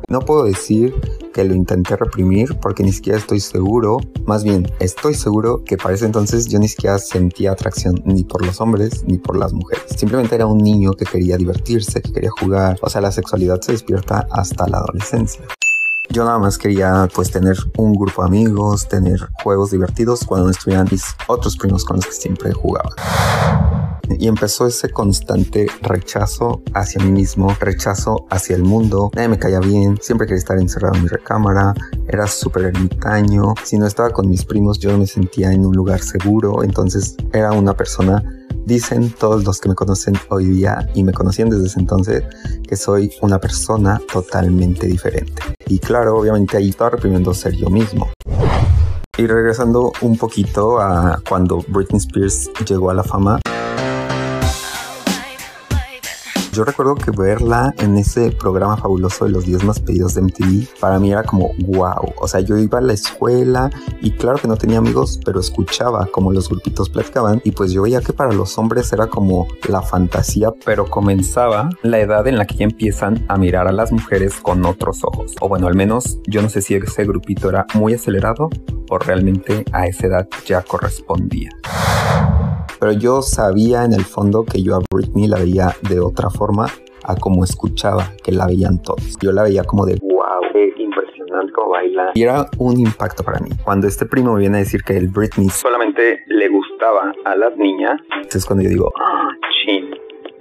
No 0.09 0.21
puedo 0.21 0.45
decir 0.45 0.95
que 1.35 1.45
lo 1.45 1.55
intenté 1.55 1.95
reprimir 1.95 2.59
porque 2.63 2.83
ni 2.83 2.93
siquiera 2.93 3.19
estoy 3.19 3.41
seguro, 3.41 3.99
más 4.25 4.43
bien 4.43 4.67
estoy 4.81 5.13
seguro 5.13 5.63
que 5.65 5.77
para 5.77 5.95
ese 5.95 6.07
entonces 6.07 6.49
yo 6.49 6.59
ni 6.59 6.67
siquiera 6.67 6.99
sentía 6.99 7.53
atracción 7.53 8.01
ni 8.07 8.25
por 8.25 8.45
los 8.45 8.59
hombres 8.63 9.05
ni 9.05 9.19
por 9.19 9.37
las 9.37 9.53
mujeres. 9.53 9.85
Simplemente 9.95 10.35
era 10.35 10.47
un 10.47 10.57
niño 10.57 10.95
que 10.95 11.05
quería 11.05 11.37
divertirse, 11.37 12.01
que 12.01 12.11
quería 12.11 12.31
jugar, 12.41 12.79
o 12.81 12.89
sea, 12.89 13.03
la 13.03 13.13
sexualidad 13.13 13.61
se 13.61 13.73
despierta 13.73 14.27
hasta 14.31 14.67
la 14.67 14.79
adolescencia. 14.79 15.45
Yo 16.09 16.25
nada 16.25 16.39
más 16.39 16.57
quería 16.57 17.07
pues 17.15 17.31
tener 17.31 17.59
un 17.77 17.93
grupo 17.93 18.23
de 18.23 18.29
amigos, 18.29 18.89
tener 18.89 19.21
juegos 19.43 19.73
divertidos 19.73 20.25
cuando 20.25 20.47
no 20.47 20.53
estuvieran 20.53 20.89
mis 20.91 21.05
otros 21.27 21.55
primos 21.59 21.85
con 21.85 21.97
los 21.97 22.07
que 22.07 22.13
siempre 22.13 22.51
jugaba 22.55 22.95
y 24.19 24.29
empezó 24.29 24.67
ese 24.67 24.91
constante 24.91 25.67
rechazo 25.83 26.63
hacia 26.75 27.03
mí 27.03 27.11
mismo, 27.11 27.55
rechazo 27.61 28.27
hacia 28.31 28.57
el 28.57 28.63
mundo. 28.63 29.11
Nadie 29.15 29.29
me 29.29 29.39
caía 29.39 29.61
bien, 29.61 29.99
siempre 30.01 30.27
quería 30.27 30.39
estar 30.39 30.59
encerrado 30.59 30.95
en 30.95 31.03
mi 31.03 31.09
recámara, 31.09 31.75
era 32.09 32.27
súper 32.27 32.65
ermitaño. 32.65 33.55
Si 33.65 33.79
no 33.79 33.87
estaba 33.87 34.11
con 34.11 34.29
mis 34.29 34.45
primos, 34.45 34.79
yo 34.79 34.93
no 34.93 34.99
me 34.99 35.07
sentía 35.07 35.53
en 35.53 35.67
un 35.67 35.75
lugar 35.75 36.01
seguro, 36.01 36.63
entonces 36.63 37.17
era 37.33 37.53
una 37.53 37.75
persona 37.75 38.23
Dicen 38.69 39.11
todos 39.19 39.45
los 39.45 39.63
que 39.63 39.71
me 39.71 39.75
conocen 39.75 40.15
hoy 40.29 40.45
día 40.45 40.87
y 40.93 41.03
me 41.03 41.15
conocían 41.15 41.49
desde 41.49 41.69
ese 41.69 41.81
entonces 41.81 42.23
que 42.69 42.77
soy 42.77 43.11
una 43.23 43.39
persona 43.39 43.99
totalmente 44.13 44.87
diferente. 44.87 45.43
Y 45.69 45.79
claro, 45.79 46.19
obviamente 46.19 46.59
ahí 46.59 46.69
estaba 46.69 46.91
reprimiendo 46.91 47.33
ser 47.33 47.55
yo 47.55 47.71
mismo. 47.71 48.11
Y 49.17 49.27
regresando 49.27 49.91
un 50.03 50.19
poquito 50.19 50.83
a 50.83 51.19
cuando 51.27 51.65
Britney 51.69 51.99
Spears 51.99 52.51
llegó 52.69 52.91
a 52.91 52.95
la 52.95 53.05
fama, 53.05 53.41
yo 56.59 56.65
recuerdo 56.65 56.97
que 56.97 57.13
verla 57.13 57.73
en 57.79 57.97
ese 57.97 58.33
programa 58.33 58.77
fabuloso 58.77 59.25
de 59.25 59.31
los 59.31 59.45
10 59.45 59.63
más 59.63 59.79
pedidos 59.79 60.15
de 60.15 60.23
MTV, 60.23 60.67
para 60.81 60.99
mí 60.99 61.13
era 61.13 61.23
como 61.23 61.53
wow. 61.69 62.13
O 62.21 62.27
sea, 62.27 62.41
yo 62.41 62.59
iba 62.59 62.79
a 62.79 62.83
la 62.83 62.95
escuela 62.95 63.71
y 64.01 64.11
claro 64.11 64.39
que 64.39 64.49
no 64.49 64.57
tenía 64.57 64.79
amigos, 64.79 65.21
pero 65.25 65.39
escuchaba 65.39 66.07
como 66.07 66.33
los 66.33 66.49
grupitos 66.49 66.91
platicaban 66.91 67.41
y 67.45 67.53
pues 67.53 67.71
yo 67.71 67.83
veía 67.83 68.01
que 68.01 68.13
para 68.13 68.33
los 68.33 68.59
hombres 68.59 68.93
era 68.93 69.07
como 69.07 69.47
la 69.69 69.83
fantasía, 69.83 70.51
pero 70.65 70.87
comenzaba 70.87 71.71
la 71.83 72.01
edad 72.01 72.27
en 72.27 72.37
la 72.37 72.45
que 72.45 72.57
ya 72.57 72.65
empiezan 72.65 73.25
a 73.29 73.37
mirar 73.37 73.69
a 73.69 73.73
las 73.73 73.93
mujeres 73.93 74.35
con 74.41 74.67
otros 74.67 75.05
ojos. 75.05 75.37
O 75.41 75.49
bueno, 75.49 75.69
al 75.69 75.77
menos 75.77 76.19
yo 76.27 76.43
no 76.43 76.49
sé 76.49 76.61
si 76.61 76.75
ese 76.75 77.05
grupito 77.05 77.51
era 77.51 77.69
muy 77.75 77.95
acelerado 77.95 78.51
o 78.91 78.99
realmente 78.99 79.65
a 79.71 79.87
esa 79.87 80.09
edad 80.09 80.29
ya 80.45 80.63
correspondía 80.63 81.51
pero 82.79 82.93
yo 82.93 83.23
sabía 83.23 83.85
en 83.85 83.93
el 83.93 84.05
fondo 84.05 84.45
que 84.45 84.63
yo 84.63 84.77
a 84.77 84.81
Britney 84.93 85.27
la 85.27 85.39
veía 85.39 85.75
de 85.89 86.01
otra 86.01 86.31
forma 86.31 86.67
a 87.05 87.17
cómo 87.17 87.45
escuchaba 87.45 88.13
que 88.23 88.33
la 88.33 88.47
veían 88.47 88.83
todos. 88.83 89.17
Yo 89.21 89.33
la 89.33 89.43
veía 89.43 89.65
como 89.65 89.87
de 89.87 89.99
wow, 90.01 90.41
qué 90.53 90.75
impresionante 90.79 91.53
cómo 91.53 91.71
baila. 91.71 92.13
Y 92.15 92.23
era 92.23 92.47
un 92.59 92.79
impacto 92.79 93.23
para 93.23 93.41
mí. 93.41 93.51
Cuando 93.65 93.87
este 93.87 94.07
primo 94.07 94.35
me 94.35 94.41
viene 94.41 94.59
a 94.59 94.61
decir 94.61 94.83
que 94.83 94.97
el 94.97 95.09
Britney 95.09 95.49
solamente 95.49 96.21
le 96.27 96.49
gustaba 96.49 97.13
a 97.25 97.35
las 97.37 97.57
niñas, 97.57 98.01
es 98.33 98.45
cuando 98.45 98.65
yo 98.65 98.71
digo, 98.71 98.93
ah, 99.01 99.31
chin, 99.65 99.91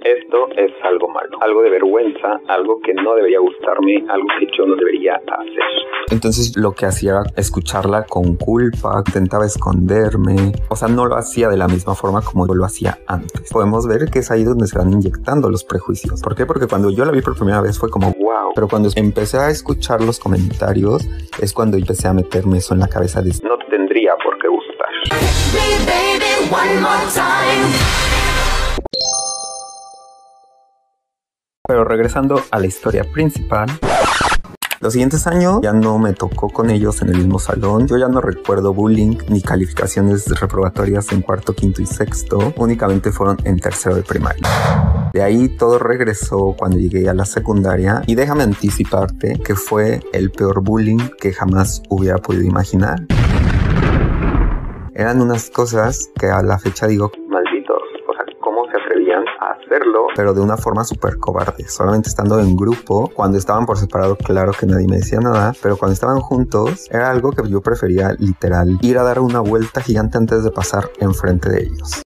esto 0.02 0.48
es 0.56 0.72
algo 0.82 1.08
malo, 1.08 1.38
algo 1.40 1.62
de 1.62 1.70
vergüenza, 1.70 2.40
algo 2.48 2.80
que 2.80 2.94
no 2.94 3.14
debería 3.14 3.38
gustarme, 3.40 4.04
algo 4.08 4.26
que 4.38 4.46
yo 4.56 4.66
no 4.66 4.76
debería 4.76 5.14
hacer. 5.14 5.64
Entonces 6.10 6.56
lo 6.56 6.72
que 6.72 6.86
hacía 6.86 7.10
era 7.10 7.22
escucharla 7.36 8.04
con 8.04 8.36
culpa, 8.36 9.02
intentaba 9.06 9.46
esconderme, 9.46 10.52
o 10.68 10.76
sea, 10.76 10.88
no 10.88 11.06
lo 11.06 11.16
hacía 11.16 11.48
de 11.48 11.56
la 11.56 11.68
misma 11.68 11.94
forma 11.94 12.22
como 12.22 12.46
yo 12.46 12.54
lo 12.54 12.64
hacía 12.64 12.98
antes. 13.06 13.50
Podemos 13.50 13.86
ver 13.86 14.10
que 14.10 14.20
es 14.20 14.30
ahí 14.30 14.44
donde 14.44 14.66
se 14.66 14.78
van 14.78 14.92
inyectando 14.92 15.50
los 15.50 15.64
prejuicios. 15.64 16.22
¿Por 16.22 16.34
qué? 16.34 16.46
Porque 16.46 16.66
cuando 16.66 16.90
yo 16.90 17.04
la 17.04 17.12
vi 17.12 17.20
por 17.20 17.36
primera 17.36 17.60
vez 17.60 17.78
fue 17.78 17.90
como 17.90 18.12
wow, 18.12 18.52
pero 18.54 18.68
cuando 18.68 18.88
empecé 18.96 19.38
a 19.38 19.50
escuchar 19.50 20.02
los 20.02 20.18
comentarios 20.18 21.08
es 21.40 21.52
cuando 21.52 21.76
empecé 21.76 22.08
a 22.08 22.12
meterme 22.12 22.58
eso 22.58 22.74
en 22.74 22.80
la 22.80 22.88
cabeza 22.88 23.22
de 23.22 23.28
no 23.42 23.58
tendría 23.70 24.14
por 24.24 24.38
qué 24.38 24.48
gustar. 24.48 24.88
Regresando 31.88 32.42
a 32.50 32.60
la 32.60 32.66
historia 32.66 33.04
principal, 33.04 33.68
los 34.80 34.92
siguientes 34.92 35.26
años 35.26 35.58
ya 35.60 35.72
no 35.72 35.98
me 35.98 36.12
tocó 36.12 36.48
con 36.50 36.70
ellos 36.70 37.02
en 37.02 37.08
el 37.08 37.16
mismo 37.16 37.40
salón. 37.40 37.88
Yo 37.88 37.96
ya 37.98 38.06
no 38.06 38.20
recuerdo 38.20 38.72
bullying 38.72 39.16
ni 39.28 39.42
calificaciones 39.42 40.26
reprobatorias 40.40 41.10
en 41.10 41.22
cuarto, 41.22 41.52
quinto 41.52 41.82
y 41.82 41.86
sexto. 41.86 42.54
Únicamente 42.56 43.10
fueron 43.10 43.38
en 43.42 43.58
tercero 43.58 43.96
de 43.96 44.02
primaria. 44.02 45.10
De 45.12 45.20
ahí 45.20 45.48
todo 45.48 45.80
regresó 45.80 46.54
cuando 46.56 46.78
llegué 46.78 47.08
a 47.08 47.14
la 47.14 47.24
secundaria 47.24 48.02
y 48.06 48.14
déjame 48.14 48.44
anticiparte 48.44 49.40
que 49.44 49.56
fue 49.56 50.00
el 50.12 50.30
peor 50.30 50.62
bullying 50.62 51.10
que 51.20 51.32
jamás 51.32 51.82
hubiera 51.88 52.18
podido 52.18 52.44
imaginar. 52.44 53.04
Eran 54.94 55.20
unas 55.20 55.50
cosas 55.50 56.10
que 56.18 56.26
a 56.26 56.40
la 56.42 56.58
fecha 56.58 56.86
digo, 56.86 57.10
hacerlo, 59.68 60.06
pero 60.16 60.34
de 60.34 60.40
una 60.40 60.56
forma 60.56 60.84
súper 60.84 61.18
cobarde, 61.18 61.68
solamente 61.68 62.08
estando 62.08 62.40
en 62.40 62.56
grupo, 62.56 63.10
cuando 63.14 63.38
estaban 63.38 63.66
por 63.66 63.78
separado, 63.78 64.16
claro 64.16 64.52
que 64.52 64.66
nadie 64.66 64.86
me 64.88 64.96
decía 64.96 65.20
nada, 65.20 65.52
pero 65.62 65.76
cuando 65.76 65.92
estaban 65.92 66.20
juntos, 66.20 66.88
era 66.90 67.10
algo 67.10 67.32
que 67.32 67.48
yo 67.48 67.60
prefería 67.60 68.14
literal 68.18 68.78
ir 68.80 68.98
a 68.98 69.02
dar 69.02 69.20
una 69.20 69.40
vuelta 69.40 69.80
gigante 69.80 70.18
antes 70.18 70.42
de 70.42 70.50
pasar 70.50 70.90
enfrente 71.00 71.50
de 71.50 71.62
ellos 71.64 72.02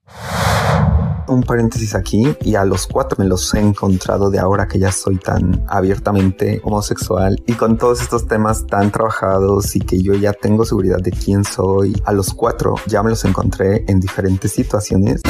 un 1.29 1.43
paréntesis 1.43 1.95
aquí 1.95 2.37
y 2.43 2.57
a 2.57 2.65
los 2.65 2.87
cuatro 2.87 3.17
me 3.19 3.25
los 3.25 3.55
he 3.55 3.61
encontrado 3.61 4.29
de 4.29 4.39
ahora 4.39 4.69
que 4.69 4.79
ya 4.79 4.93
soy 4.93 5.17
tan 5.17 5.65
abiertamente 5.69 6.61
homosexual 6.63 7.43
y 7.47 7.55
con 7.55 7.79
todos 7.79 8.03
estos 8.03 8.27
temas 8.27 8.67
tan 8.67 8.91
trabajados 8.91 9.75
y 9.77 9.81
que 9.81 10.03
yo 10.03 10.15
ya 10.15 10.33
tengo 10.33 10.65
seguridad 10.65 10.99
de 10.99 11.11
quién 11.11 11.45
soy. 11.45 11.95
A 12.05 12.13
los 12.13 12.35
cuatro 12.35 12.75
ya 12.87 13.03
me 13.03 13.11
los 13.11 13.25
encontré 13.25 13.85
en 13.89 14.01
diferentes 14.01 14.53
situaciones 14.53 15.23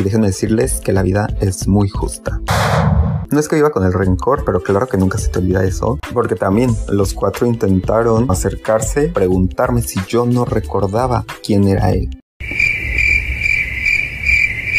y 0.00 0.02
déjenme 0.02 0.28
decirles 0.28 0.80
que 0.82 0.92
la 0.92 1.02
vida 1.02 1.28
es 1.40 1.68
muy 1.68 1.90
justa. 1.90 2.40
No 3.30 3.38
es 3.38 3.48
que 3.48 3.58
iba 3.58 3.70
con 3.70 3.84
el 3.84 3.92
rencor, 3.92 4.44
pero 4.46 4.62
claro 4.62 4.86
que 4.86 4.96
nunca 4.96 5.18
se 5.18 5.28
te 5.28 5.38
olvida 5.38 5.62
eso, 5.62 5.98
porque 6.14 6.34
también 6.34 6.70
los 6.88 7.12
cuatro 7.12 7.46
intentaron 7.46 8.30
acercarse, 8.30 9.08
preguntarme 9.08 9.82
si 9.82 10.00
yo 10.08 10.24
no 10.24 10.46
recordaba 10.46 11.24
quién 11.44 11.68
era 11.68 11.92
él. 11.92 12.08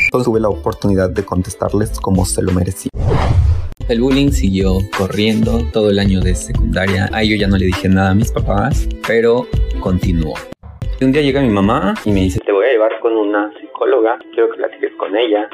Entonces 0.05 0.25
tuve 0.25 0.39
la 0.39 0.49
oportunidad 0.49 1.11
de 1.11 1.23
contestarles 1.23 1.91
como 1.99 2.25
se 2.25 2.41
lo 2.41 2.51
merecía. 2.51 2.89
El 3.87 4.01
bullying 4.01 4.31
siguió 4.31 4.73
corriendo 4.97 5.63
todo 5.71 5.91
el 5.91 5.99
año 5.99 6.19
de 6.19 6.33
secundaria. 6.33 7.09
A 7.13 7.23
yo 7.23 7.35
ya 7.35 7.47
no 7.47 7.57
le 7.57 7.67
dije 7.67 7.87
nada 7.87 8.09
a 8.09 8.15
mis 8.15 8.31
papás, 8.31 8.87
pero 9.07 9.47
continuó. 9.79 10.33
Un 10.99 11.11
día 11.11 11.21
llega 11.21 11.41
mi 11.41 11.49
mamá 11.49 11.93
y 12.05 12.11
me 12.11 12.21
dice, 12.21 12.39
te 12.45 12.51
voy 12.51 12.60
llevar 12.81 12.99
con 12.99 13.15
una 13.15 13.51
psicóloga, 13.59 14.17
quiero 14.33 14.49
que 14.49 14.57
platiques 14.57 14.93
con 14.97 15.15
ella. 15.15 15.49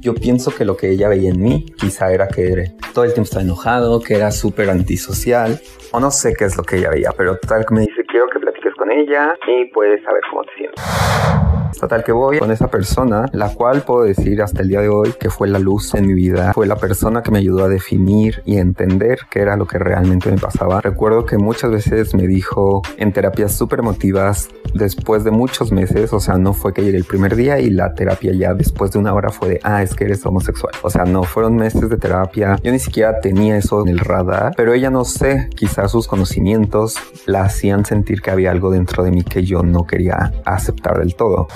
Yo 0.00 0.14
pienso 0.14 0.50
que 0.50 0.64
lo 0.64 0.76
que 0.76 0.90
ella 0.90 1.08
veía 1.08 1.30
en 1.30 1.40
mí 1.40 1.64
quizá 1.78 2.12
era 2.12 2.26
que 2.26 2.72
todo 2.92 3.04
el 3.04 3.12
tiempo 3.12 3.26
estaba 3.26 3.42
enojado, 3.42 4.00
que 4.00 4.14
era 4.14 4.32
súper 4.32 4.68
antisocial, 4.68 5.60
o 5.92 6.00
no 6.00 6.10
sé 6.10 6.34
qué 6.36 6.46
es 6.46 6.56
lo 6.56 6.64
que 6.64 6.78
ella 6.78 6.90
veía, 6.90 7.10
pero 7.16 7.36
tal 7.36 7.64
que 7.64 7.74
me 7.74 7.80
dice, 7.82 8.02
quiero 8.08 8.26
que 8.28 8.40
platiques 8.40 8.74
con 8.74 8.90
ella 8.90 9.36
y 9.46 9.66
puedes 9.66 10.02
saber 10.02 10.22
cómo 10.28 10.42
te 10.42 10.54
sientes. 10.56 11.61
Total 11.80 12.04
que 12.04 12.12
voy 12.12 12.38
con 12.38 12.50
esa 12.50 12.68
persona, 12.68 13.26
la 13.32 13.48
cual 13.50 13.82
puedo 13.82 14.02
decir 14.02 14.42
hasta 14.42 14.62
el 14.62 14.68
día 14.68 14.80
de 14.80 14.88
hoy 14.88 15.14
que 15.18 15.30
fue 15.30 15.48
la 15.48 15.58
luz 15.58 15.94
en 15.94 16.06
mi 16.06 16.14
vida, 16.14 16.52
fue 16.52 16.66
la 16.66 16.76
persona 16.76 17.22
que 17.22 17.30
me 17.30 17.38
ayudó 17.38 17.64
a 17.64 17.68
definir 17.68 18.42
y 18.44 18.58
entender 18.58 19.20
qué 19.30 19.40
era 19.40 19.56
lo 19.56 19.66
que 19.66 19.78
realmente 19.78 20.30
me 20.30 20.38
pasaba. 20.38 20.80
Recuerdo 20.80 21.24
que 21.26 21.38
muchas 21.38 21.70
veces 21.70 22.14
me 22.14 22.26
dijo 22.26 22.82
en 22.96 23.12
terapias 23.12 23.52
súper 23.52 23.80
emotivas, 23.80 24.48
después 24.74 25.24
de 25.24 25.30
muchos 25.30 25.72
meses, 25.72 26.12
o 26.12 26.20
sea, 26.20 26.38
no 26.38 26.52
fue 26.52 26.72
que 26.72 26.82
llegué 26.82 26.96
el 26.96 27.04
primer 27.04 27.36
día 27.36 27.58
y 27.58 27.70
la 27.70 27.94
terapia 27.94 28.32
ya 28.32 28.54
después 28.54 28.90
de 28.92 28.98
una 28.98 29.12
hora 29.12 29.30
fue 29.30 29.48
de, 29.48 29.60
ah, 29.62 29.82
es 29.82 29.94
que 29.94 30.04
eres 30.04 30.24
homosexual. 30.24 30.72
O 30.82 30.90
sea, 30.90 31.04
no, 31.04 31.22
fueron 31.24 31.56
meses 31.56 31.88
de 31.88 31.96
terapia, 31.96 32.58
yo 32.62 32.72
ni 32.72 32.78
siquiera 32.78 33.20
tenía 33.20 33.56
eso 33.56 33.82
en 33.82 33.88
el 33.88 33.98
radar, 33.98 34.54
pero 34.56 34.72
ella 34.72 34.90
no 34.90 35.04
sé, 35.04 35.48
quizás 35.54 35.90
sus 35.90 36.06
conocimientos 36.06 36.96
la 37.26 37.42
hacían 37.44 37.84
sentir 37.84 38.22
que 38.22 38.30
había 38.30 38.50
algo 38.50 38.70
dentro 38.70 39.02
de 39.04 39.10
mí 39.10 39.22
que 39.24 39.44
yo 39.44 39.62
no 39.62 39.86
quería 39.86 40.32
aceptar 40.44 40.98
del 40.98 41.14
todo. 41.14 41.48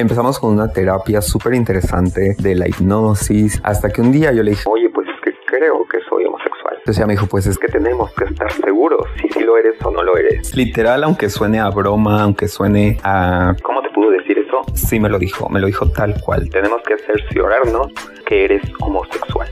Empezamos 0.00 0.38
con 0.38 0.54
una 0.54 0.72
terapia 0.72 1.20
súper 1.20 1.52
interesante 1.52 2.34
de 2.38 2.54
la 2.54 2.66
hipnosis, 2.66 3.60
hasta 3.62 3.90
que 3.90 4.00
un 4.00 4.10
día 4.12 4.32
yo 4.32 4.42
le 4.42 4.52
dije, 4.52 4.64
oye, 4.66 4.88
pues 4.88 5.06
es 5.08 5.20
que 5.22 5.32
creo 5.46 5.86
que 5.86 5.98
soy 6.08 6.24
homosexual. 6.24 6.74
Entonces 6.78 6.96
ella 6.96 7.06
me 7.06 7.12
dijo, 7.12 7.26
pues 7.26 7.46
es 7.46 7.58
que 7.58 7.68
tenemos 7.68 8.10
que 8.14 8.24
estar 8.24 8.50
seguros 8.50 9.06
si 9.20 9.28
sí 9.28 9.40
lo 9.40 9.58
eres 9.58 9.74
o 9.84 9.90
no 9.90 10.02
lo 10.02 10.16
eres. 10.16 10.56
Literal, 10.56 11.04
aunque 11.04 11.28
suene 11.28 11.60
a 11.60 11.68
broma, 11.68 12.22
aunque 12.22 12.48
suene 12.48 12.98
a... 13.02 13.54
¿Cómo 13.62 13.82
te 13.82 13.90
pudo 13.90 14.10
decir 14.10 14.38
eso? 14.38 14.62
Sí 14.72 14.98
me 14.98 15.10
lo 15.10 15.18
dijo, 15.18 15.50
me 15.50 15.60
lo 15.60 15.66
dijo 15.66 15.90
tal 15.90 16.18
cual. 16.22 16.48
Tenemos 16.48 16.80
que 16.86 16.96
cerciorarnos 16.96 17.88
que 18.24 18.46
eres 18.46 18.62
homosexual. 18.80 19.48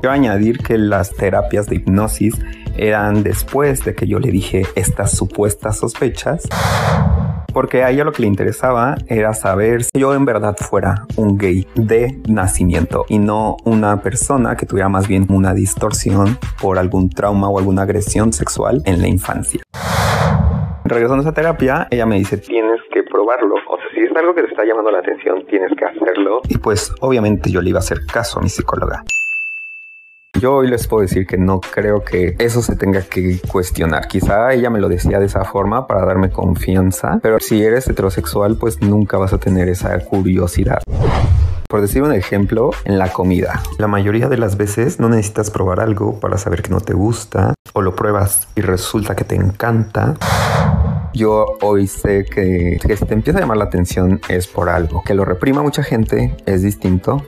Quiero 0.00 0.12
añadir 0.12 0.58
que 0.58 0.76
las 0.76 1.14
terapias 1.14 1.68
de 1.68 1.76
hipnosis 1.76 2.34
eran 2.76 3.22
después 3.22 3.84
de 3.84 3.94
que 3.94 4.06
yo 4.06 4.18
le 4.18 4.30
dije 4.30 4.66
estas 4.74 5.16
supuestas 5.16 5.78
sospechas. 5.78 6.48
Porque 7.52 7.82
a 7.82 7.90
ella 7.90 8.04
lo 8.04 8.12
que 8.12 8.22
le 8.22 8.28
interesaba 8.28 8.96
era 9.08 9.34
saber 9.34 9.84
si 9.84 9.90
yo 9.98 10.14
en 10.14 10.24
verdad 10.24 10.56
fuera 10.56 11.06
un 11.16 11.36
gay 11.36 11.66
de 11.74 12.18
nacimiento 12.26 13.04
y 13.08 13.18
no 13.18 13.58
una 13.64 14.00
persona 14.00 14.56
que 14.56 14.64
tuviera 14.64 14.88
más 14.88 15.06
bien 15.06 15.26
una 15.28 15.52
distorsión 15.52 16.38
por 16.60 16.78
algún 16.78 17.10
trauma 17.10 17.50
o 17.50 17.58
alguna 17.58 17.82
agresión 17.82 18.32
sexual 18.32 18.82
en 18.86 19.02
la 19.02 19.08
infancia. 19.08 19.62
Regresando 20.84 21.18
a 21.18 21.28
esa 21.28 21.34
terapia, 21.34 21.86
ella 21.90 22.06
me 22.06 22.16
dice, 22.16 22.38
tienes 22.38 22.80
que 22.90 23.02
probarlo. 23.02 23.54
O 23.54 23.76
sea, 23.76 23.86
si 23.94 24.00
es 24.00 24.16
algo 24.16 24.34
que 24.34 24.42
te 24.42 24.48
está 24.48 24.64
llamando 24.64 24.90
la 24.90 24.98
atención, 24.98 25.44
tienes 25.46 25.70
que 25.76 25.84
hacerlo. 25.84 26.40
Y 26.48 26.58
pues 26.58 26.92
obviamente 27.00 27.50
yo 27.50 27.60
le 27.60 27.70
iba 27.70 27.78
a 27.78 27.80
hacer 27.80 27.98
caso 28.10 28.38
a 28.38 28.42
mi 28.42 28.48
psicóloga. 28.48 29.04
Yo 30.42 30.54
hoy 30.54 30.66
les 30.66 30.88
puedo 30.88 31.02
decir 31.02 31.24
que 31.24 31.38
no 31.38 31.60
creo 31.60 32.02
que 32.02 32.34
eso 32.40 32.62
se 32.62 32.74
tenga 32.74 33.02
que 33.02 33.38
cuestionar. 33.46 34.08
Quizá 34.08 34.52
ella 34.52 34.70
me 34.70 34.80
lo 34.80 34.88
decía 34.88 35.20
de 35.20 35.26
esa 35.26 35.44
forma 35.44 35.86
para 35.86 36.04
darme 36.04 36.30
confianza, 36.30 37.20
pero 37.22 37.38
si 37.38 37.62
eres 37.62 37.86
heterosexual 37.86 38.56
pues 38.56 38.82
nunca 38.82 39.18
vas 39.18 39.32
a 39.32 39.38
tener 39.38 39.68
esa 39.68 39.96
curiosidad. 40.00 40.82
Por 41.68 41.80
decir 41.80 42.02
un 42.02 42.12
ejemplo, 42.12 42.72
en 42.84 42.98
la 42.98 43.12
comida. 43.12 43.62
La 43.78 43.86
mayoría 43.86 44.28
de 44.28 44.36
las 44.36 44.56
veces 44.56 44.98
no 44.98 45.08
necesitas 45.08 45.52
probar 45.52 45.78
algo 45.78 46.18
para 46.18 46.36
saber 46.38 46.62
que 46.62 46.70
no 46.70 46.80
te 46.80 46.92
gusta 46.92 47.54
o 47.72 47.80
lo 47.80 47.94
pruebas 47.94 48.48
y 48.56 48.62
resulta 48.62 49.14
que 49.14 49.22
te 49.22 49.36
encanta. 49.36 50.16
Yo 51.14 51.56
hoy 51.60 51.86
sé 51.86 52.24
que, 52.24 52.80
que 52.84 52.96
si 52.96 53.04
te 53.04 53.14
empieza 53.14 53.38
a 53.38 53.42
llamar 53.42 53.58
la 53.58 53.66
atención 53.66 54.20
es 54.28 54.48
por 54.48 54.68
algo. 54.68 55.04
Que 55.04 55.14
lo 55.14 55.24
reprima 55.24 55.62
mucha 55.62 55.84
gente 55.84 56.34
es 56.46 56.62
distinto, 56.62 57.24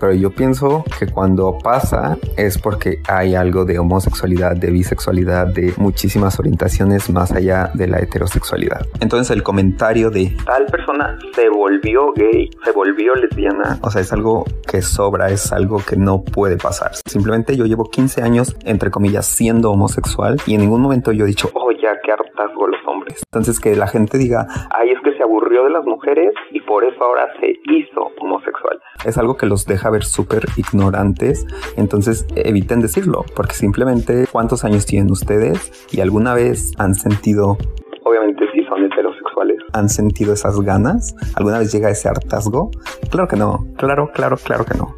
pero 0.00 0.12
yo 0.12 0.30
pienso 0.30 0.84
que 0.98 1.06
cuando 1.06 1.58
pasa 1.62 2.18
es 2.36 2.58
porque 2.58 3.00
hay 3.08 3.34
algo 3.34 3.64
de 3.64 3.78
homosexualidad, 3.78 4.56
de 4.56 4.70
bisexualidad, 4.70 5.48
de 5.48 5.72
muchísimas 5.76 6.38
orientaciones 6.38 7.10
más 7.10 7.32
allá 7.32 7.70
de 7.74 7.86
la 7.86 7.98
heterosexualidad. 7.98 8.86
Entonces 9.00 9.30
el 9.34 9.42
comentario 9.42 10.10
de 10.10 10.36
tal 10.44 10.66
persona 10.66 11.18
se 11.34 11.48
volvió 11.48 12.12
gay, 12.12 12.50
se 12.64 12.72
volvió 12.72 13.14
lesbiana, 13.14 13.78
o 13.82 13.90
sea, 13.90 14.00
es 14.00 14.12
algo 14.12 14.44
que 14.66 14.82
sobra, 14.82 15.30
es 15.30 15.52
algo 15.52 15.78
que 15.78 15.96
no 15.96 16.22
puede 16.22 16.56
pasar. 16.56 16.92
Simplemente 17.06 17.56
yo 17.56 17.66
llevo 17.66 17.84
15 17.90 18.22
años, 18.22 18.56
entre 18.64 18.90
comillas, 18.90 19.26
siendo 19.26 19.70
homosexual 19.70 20.36
y 20.46 20.54
en 20.54 20.60
ningún 20.60 20.80
momento 20.80 21.12
yo 21.12 21.24
he 21.24 21.28
dicho, 21.28 21.50
oh, 21.54 21.70
ya, 21.72 21.98
qué 22.02 22.12
hartazgo 22.12 22.66
los 22.66 22.80
hombres. 22.86 23.22
Entonces 23.30 23.60
que 23.60 23.76
la 23.76 23.86
gente 23.86 24.18
diga, 24.18 24.46
ay, 24.70 24.90
es 24.90 25.00
que 25.02 25.16
se 25.16 25.22
aburrió 25.22 25.64
de 25.64 25.70
las 25.70 25.84
mujeres 25.84 26.34
y 26.50 26.60
por 26.60 26.84
eso 26.84 27.02
ahora 27.02 27.28
se 27.40 27.58
hizo 27.70 28.10
homosexual. 28.20 28.73
Es 29.04 29.18
algo 29.18 29.36
que 29.36 29.46
los 29.46 29.66
deja 29.66 29.90
ver 29.90 30.04
súper 30.04 30.46
ignorantes, 30.56 31.46
entonces 31.76 32.26
eviten 32.36 32.80
decirlo, 32.80 33.24
porque 33.34 33.54
simplemente 33.54 34.26
cuántos 34.30 34.64
años 34.64 34.86
tienen 34.86 35.10
ustedes 35.10 35.88
y 35.92 36.00
alguna 36.00 36.34
vez 36.34 36.72
han 36.78 36.94
sentido, 36.94 37.58
obviamente 38.04 38.44
si 38.52 38.64
son 38.64 38.84
heterosexuales, 38.84 39.58
han 39.72 39.88
sentido 39.88 40.32
esas 40.32 40.60
ganas? 40.60 41.14
¿Alguna 41.34 41.58
vez 41.58 41.72
llega 41.72 41.90
ese 41.90 42.08
hartazgo? 42.08 42.70
Claro 43.10 43.28
que 43.28 43.36
no, 43.36 43.66
claro, 43.76 44.10
claro, 44.12 44.36
claro 44.36 44.64
que 44.64 44.76
no. 44.76 44.94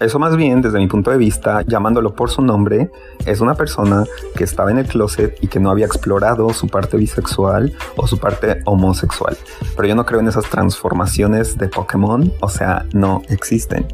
Eso 0.00 0.18
más 0.18 0.36
bien, 0.36 0.60
desde 0.60 0.78
mi 0.78 0.88
punto 0.88 1.10
de 1.10 1.16
vista, 1.16 1.62
llamándolo 1.62 2.14
por 2.14 2.28
su 2.28 2.42
nombre, 2.42 2.90
es 3.24 3.40
una 3.40 3.54
persona 3.54 4.04
que 4.36 4.44
estaba 4.44 4.70
en 4.70 4.78
el 4.78 4.86
closet 4.86 5.38
y 5.40 5.48
que 5.48 5.58
no 5.58 5.70
había 5.70 5.86
explorado 5.86 6.50
su 6.50 6.68
parte 6.68 6.98
bisexual 6.98 7.72
o 7.96 8.06
su 8.06 8.18
parte 8.18 8.60
homosexual. 8.66 9.36
Pero 9.74 9.88
yo 9.88 9.94
no 9.94 10.04
creo 10.04 10.20
en 10.20 10.28
esas 10.28 10.50
transformaciones 10.50 11.56
de 11.56 11.68
Pokémon, 11.68 12.30
o 12.40 12.48
sea, 12.48 12.84
no 12.92 13.22
existen. 13.30 13.86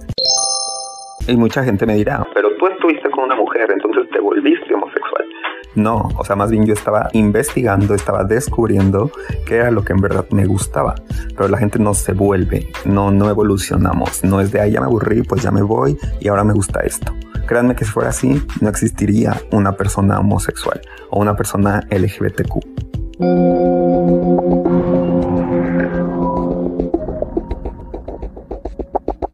Y 1.29 1.37
mucha 1.37 1.63
gente 1.63 1.87
me 1.87 1.95
dirá, 1.95 2.27
pero 2.35 2.49
tú 2.59 2.67
estuviste 2.67 3.09
con 3.11 3.25
una 3.25 3.37
mujer, 3.37 3.71
entonces 3.71 4.11
te 4.11 4.19
volviste 4.19 4.75
homosexual. 4.75 5.12
No, 5.75 6.11
o 6.19 6.25
sea, 6.25 6.37
más 6.37 6.51
bien 6.51 6.67
yo 6.67 6.75
estaba 6.75 7.09
investigando, 7.13 7.95
estaba 7.95 8.25
descubriendo 8.25 9.11
qué 9.47 9.57
era 9.57 9.71
lo 9.71 9.83
que 9.85 9.95
en 9.95 10.01
verdad 10.01 10.27
me 10.31 10.45
gustaba. 10.45 10.95
Pero 11.35 11.49
la 11.49 11.59
gente 11.59 11.79
no 11.79 11.95
se 11.95 12.13
vuelve, 12.13 12.71
no, 12.85 13.11
no 13.11 13.31
evolucionamos. 13.31 14.23
No 14.23 14.41
es 14.41 14.53
de 14.53 14.61
ahí 14.61 14.73
ya 14.73 14.81
me 14.81 14.87
aburrí, 14.87 15.23
pues 15.23 15.43
ya 15.43 15.51
me 15.51 15.63
voy 15.63 15.97
y 16.21 16.29
ahora 16.29 16.45
me 16.45 16.53
gusta 16.53 16.81
esto. 16.81 17.13
Créanme 17.47 17.75
que 17.75 17.85
si 17.85 17.91
fuera 17.91 18.11
así, 18.11 18.43
no 18.61 18.69
existiría 18.69 19.41
una 19.51 19.73
persona 19.73 20.21
homosexual 20.21 20.81
o 21.11 21.21
una 21.21 21.35
persona 21.35 21.81
LGBTQ. 21.91 22.83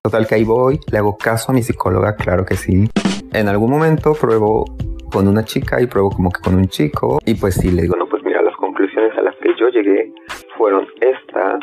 Total 0.03 0.27
que 0.27 0.35
ahí 0.37 0.45
voy, 0.45 0.81
le 0.91 0.99
hago 0.99 1.19
caso 1.19 1.53
a 1.53 1.55
mi 1.55 1.63
psicóloga, 1.63 2.15
claro 2.17 2.47
que 2.47 2.57
sí. 2.57 2.89
En 3.33 3.49
algún 3.49 3.71
momento 3.71 4.15
pruebo 4.15 4.65
con 5.11 5.29
una 5.29 5.45
chica 5.45 5.81
y 5.81 5.87
pruebo 5.87 6.11
como 6.11 6.31
que 6.31 6.41
con 6.41 6.55
un 6.55 6.67
chico. 6.67 7.19
Y 7.25 7.35
pues 7.35 7.55
sí, 7.55 7.71
le 7.71 7.83
digo, 7.83 7.97
no, 7.97 8.07
pues 8.07 8.23
mira, 8.25 8.43
las 8.43 8.57
conclusiones 8.57 9.17
a 9.17 9.23
las 9.23 9.35
que 9.37 9.51
yo 9.59 9.69
llegué 9.69 10.13
fueron 10.59 10.87
estas. 11.01 11.61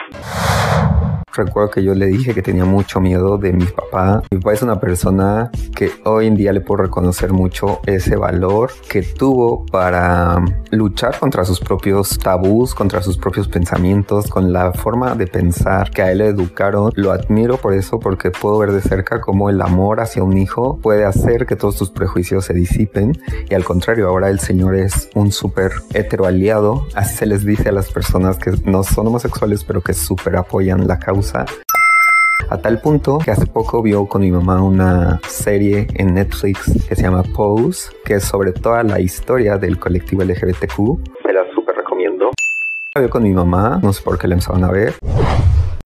Recuerdo 1.35 1.69
que 1.69 1.83
yo 1.83 1.93
le 1.93 2.05
dije 2.05 2.33
que 2.33 2.41
tenía 2.41 2.63
mucho 2.63 3.01
miedo 3.01 3.37
de 3.37 3.51
mi 3.51 3.65
papá. 3.65 4.23
Mi 4.31 4.39
papá 4.39 4.53
es 4.53 4.61
una 4.61 4.79
persona 4.79 5.51
que 5.75 5.91
hoy 6.05 6.27
en 6.27 6.35
día 6.37 6.53
le 6.53 6.61
puedo 6.61 6.83
reconocer 6.83 7.33
mucho 7.33 7.81
ese 7.85 8.15
valor 8.15 8.71
que 8.89 9.01
tuvo 9.01 9.65
para 9.65 10.41
luchar 10.71 11.19
contra 11.19 11.43
sus 11.43 11.59
propios 11.59 12.17
tabús, 12.19 12.73
contra 12.73 13.01
sus 13.01 13.17
propios 13.17 13.49
pensamientos, 13.49 14.29
con 14.29 14.53
la 14.53 14.71
forma 14.71 15.13
de 15.15 15.27
pensar 15.27 15.91
que 15.91 16.01
a 16.01 16.11
él 16.13 16.19
le 16.19 16.27
educaron. 16.27 16.91
Lo 16.95 17.11
admiro 17.11 17.57
por 17.57 17.73
eso 17.73 17.99
porque 17.99 18.31
puedo 18.31 18.57
ver 18.59 18.71
de 18.71 18.81
cerca 18.81 19.19
cómo 19.19 19.49
el 19.49 19.61
amor 19.61 19.99
hacia 19.99 20.23
un 20.23 20.37
hijo 20.37 20.79
puede 20.81 21.03
hacer 21.03 21.45
que 21.45 21.57
todos 21.57 21.75
tus 21.75 21.89
prejuicios 21.89 22.45
se 22.45 22.53
disipen 22.53 23.11
y 23.49 23.53
al 23.55 23.65
contrario, 23.65 24.07
ahora 24.07 24.29
el 24.29 24.39
señor 24.39 24.75
es 24.75 25.09
un 25.15 25.33
súper 25.33 25.73
hetero 25.93 26.25
aliado. 26.25 26.87
Así 26.95 27.17
se 27.17 27.25
les 27.25 27.43
dice 27.43 27.69
a 27.69 27.73
las 27.73 27.91
personas 27.91 28.37
que 28.37 28.53
no 28.63 28.84
son 28.87 29.07
homosexuales 29.07 29.63
pero 29.63 29.81
que 29.81 29.93
súper 29.93 30.35
apoyan 30.35 30.87
la 30.87 30.99
causa 30.99 31.45
a 32.49 32.57
tal 32.57 32.79
punto 32.79 33.17
que 33.17 33.31
hace 33.31 33.47
poco 33.47 33.81
vio 33.81 34.05
con 34.05 34.21
mi 34.21 34.31
mamá 34.31 34.61
una 34.61 35.19
serie 35.27 35.87
en 35.95 36.13
Netflix 36.13 36.71
que 36.87 36.95
se 36.95 37.01
llama 37.01 37.23
Pose, 37.23 37.89
que 38.03 38.15
es 38.15 38.23
sobre 38.23 38.51
toda 38.51 38.83
la 38.83 38.99
historia 38.99 39.57
del 39.57 39.79
colectivo 39.79 40.23
LGBTQ. 40.23 40.79
Me 41.25 41.33
la 41.33 41.41
súper 41.53 41.75
recomiendo. 41.75 42.29
La 42.93 43.01
vio 43.01 43.09
con 43.09 43.23
mi 43.23 43.31
mamá, 43.31 43.79
no 43.81 43.91
sé 43.93 44.03
por 44.03 44.19
qué 44.19 44.27
la 44.27 44.35
empezaron 44.35 44.63
a 44.63 44.71
ver. 44.71 44.93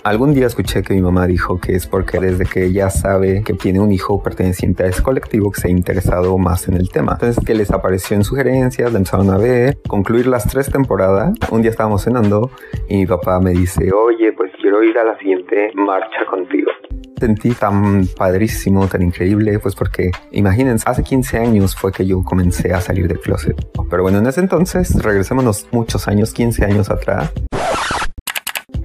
Algún 0.10 0.34
día 0.34 0.48
escuché 0.48 0.82
que 0.82 0.96
mi 0.96 1.01
mamá 1.01 1.28
dijo 1.28 1.60
que 1.60 1.75
es 1.75 1.86
porque 1.86 2.20
desde 2.20 2.44
que 2.44 2.66
ella 2.66 2.89
sabe 2.89 3.44
que 3.44 3.54
tiene 3.54 3.80
un 3.80 3.92
hijo 3.92 4.24
perteneciente 4.24 4.82
a 4.82 4.88
ese 4.88 5.04
colectivo 5.04 5.51
que 5.51 5.62
se 5.62 5.68
ha 5.68 5.70
interesado 5.70 6.36
más 6.39 6.68
en 6.68 6.74
el 6.74 6.89
tema. 6.89 7.12
Entonces 7.12 7.46
que 7.46 7.54
les 7.54 7.70
apareció 7.70 8.18
en 8.18 8.24
sugerencias, 8.24 8.92
la 8.92 8.98
empezaron 8.98 9.30
a 9.30 9.38
ver, 9.38 9.78
concluir 9.88 10.25
las 10.25 10.48
tres 10.48 10.72
temporadas. 10.72 11.36
Un 11.51 11.62
día 11.62 11.70
estábamos 11.70 12.06
cenando 12.06 12.50
y 12.88 12.98
mi 12.98 13.06
papá 13.06 13.39
me 13.39 13.51
dice, 13.51 13.92
oye, 13.92 14.34
pues 14.34 14.51
quiero 14.60 14.84
ir 14.84 14.98
a 14.98 15.04
la 15.04 15.16
siguiente 15.20 15.70
marcha 15.75 16.25
contigo 16.28 16.72
sentí 17.20 17.51
tan 17.51 18.08
padrísimo, 18.18 18.88
tan 18.88 19.01
increíble, 19.01 19.60
pues 19.60 19.76
porque 19.76 20.10
imagínense, 20.32 20.89
hace 20.89 21.04
15 21.04 21.38
años 21.38 21.76
fue 21.76 21.91
que 21.91 22.08
yo 22.08 22.24
comencé 22.24 22.74
a 22.74 22.80
salir 22.80 23.10
del 23.10 23.19
closet. 23.19 23.58
Pero 23.89 24.04
bueno, 24.04 24.19
en 24.19 24.26
ese 24.26 24.39
entonces, 24.39 25.04
regresémonos 25.04 25.67
muchos 25.72 26.08
años, 26.08 26.34
15 26.34 26.63
años 26.63 26.89
atrás, 26.89 27.34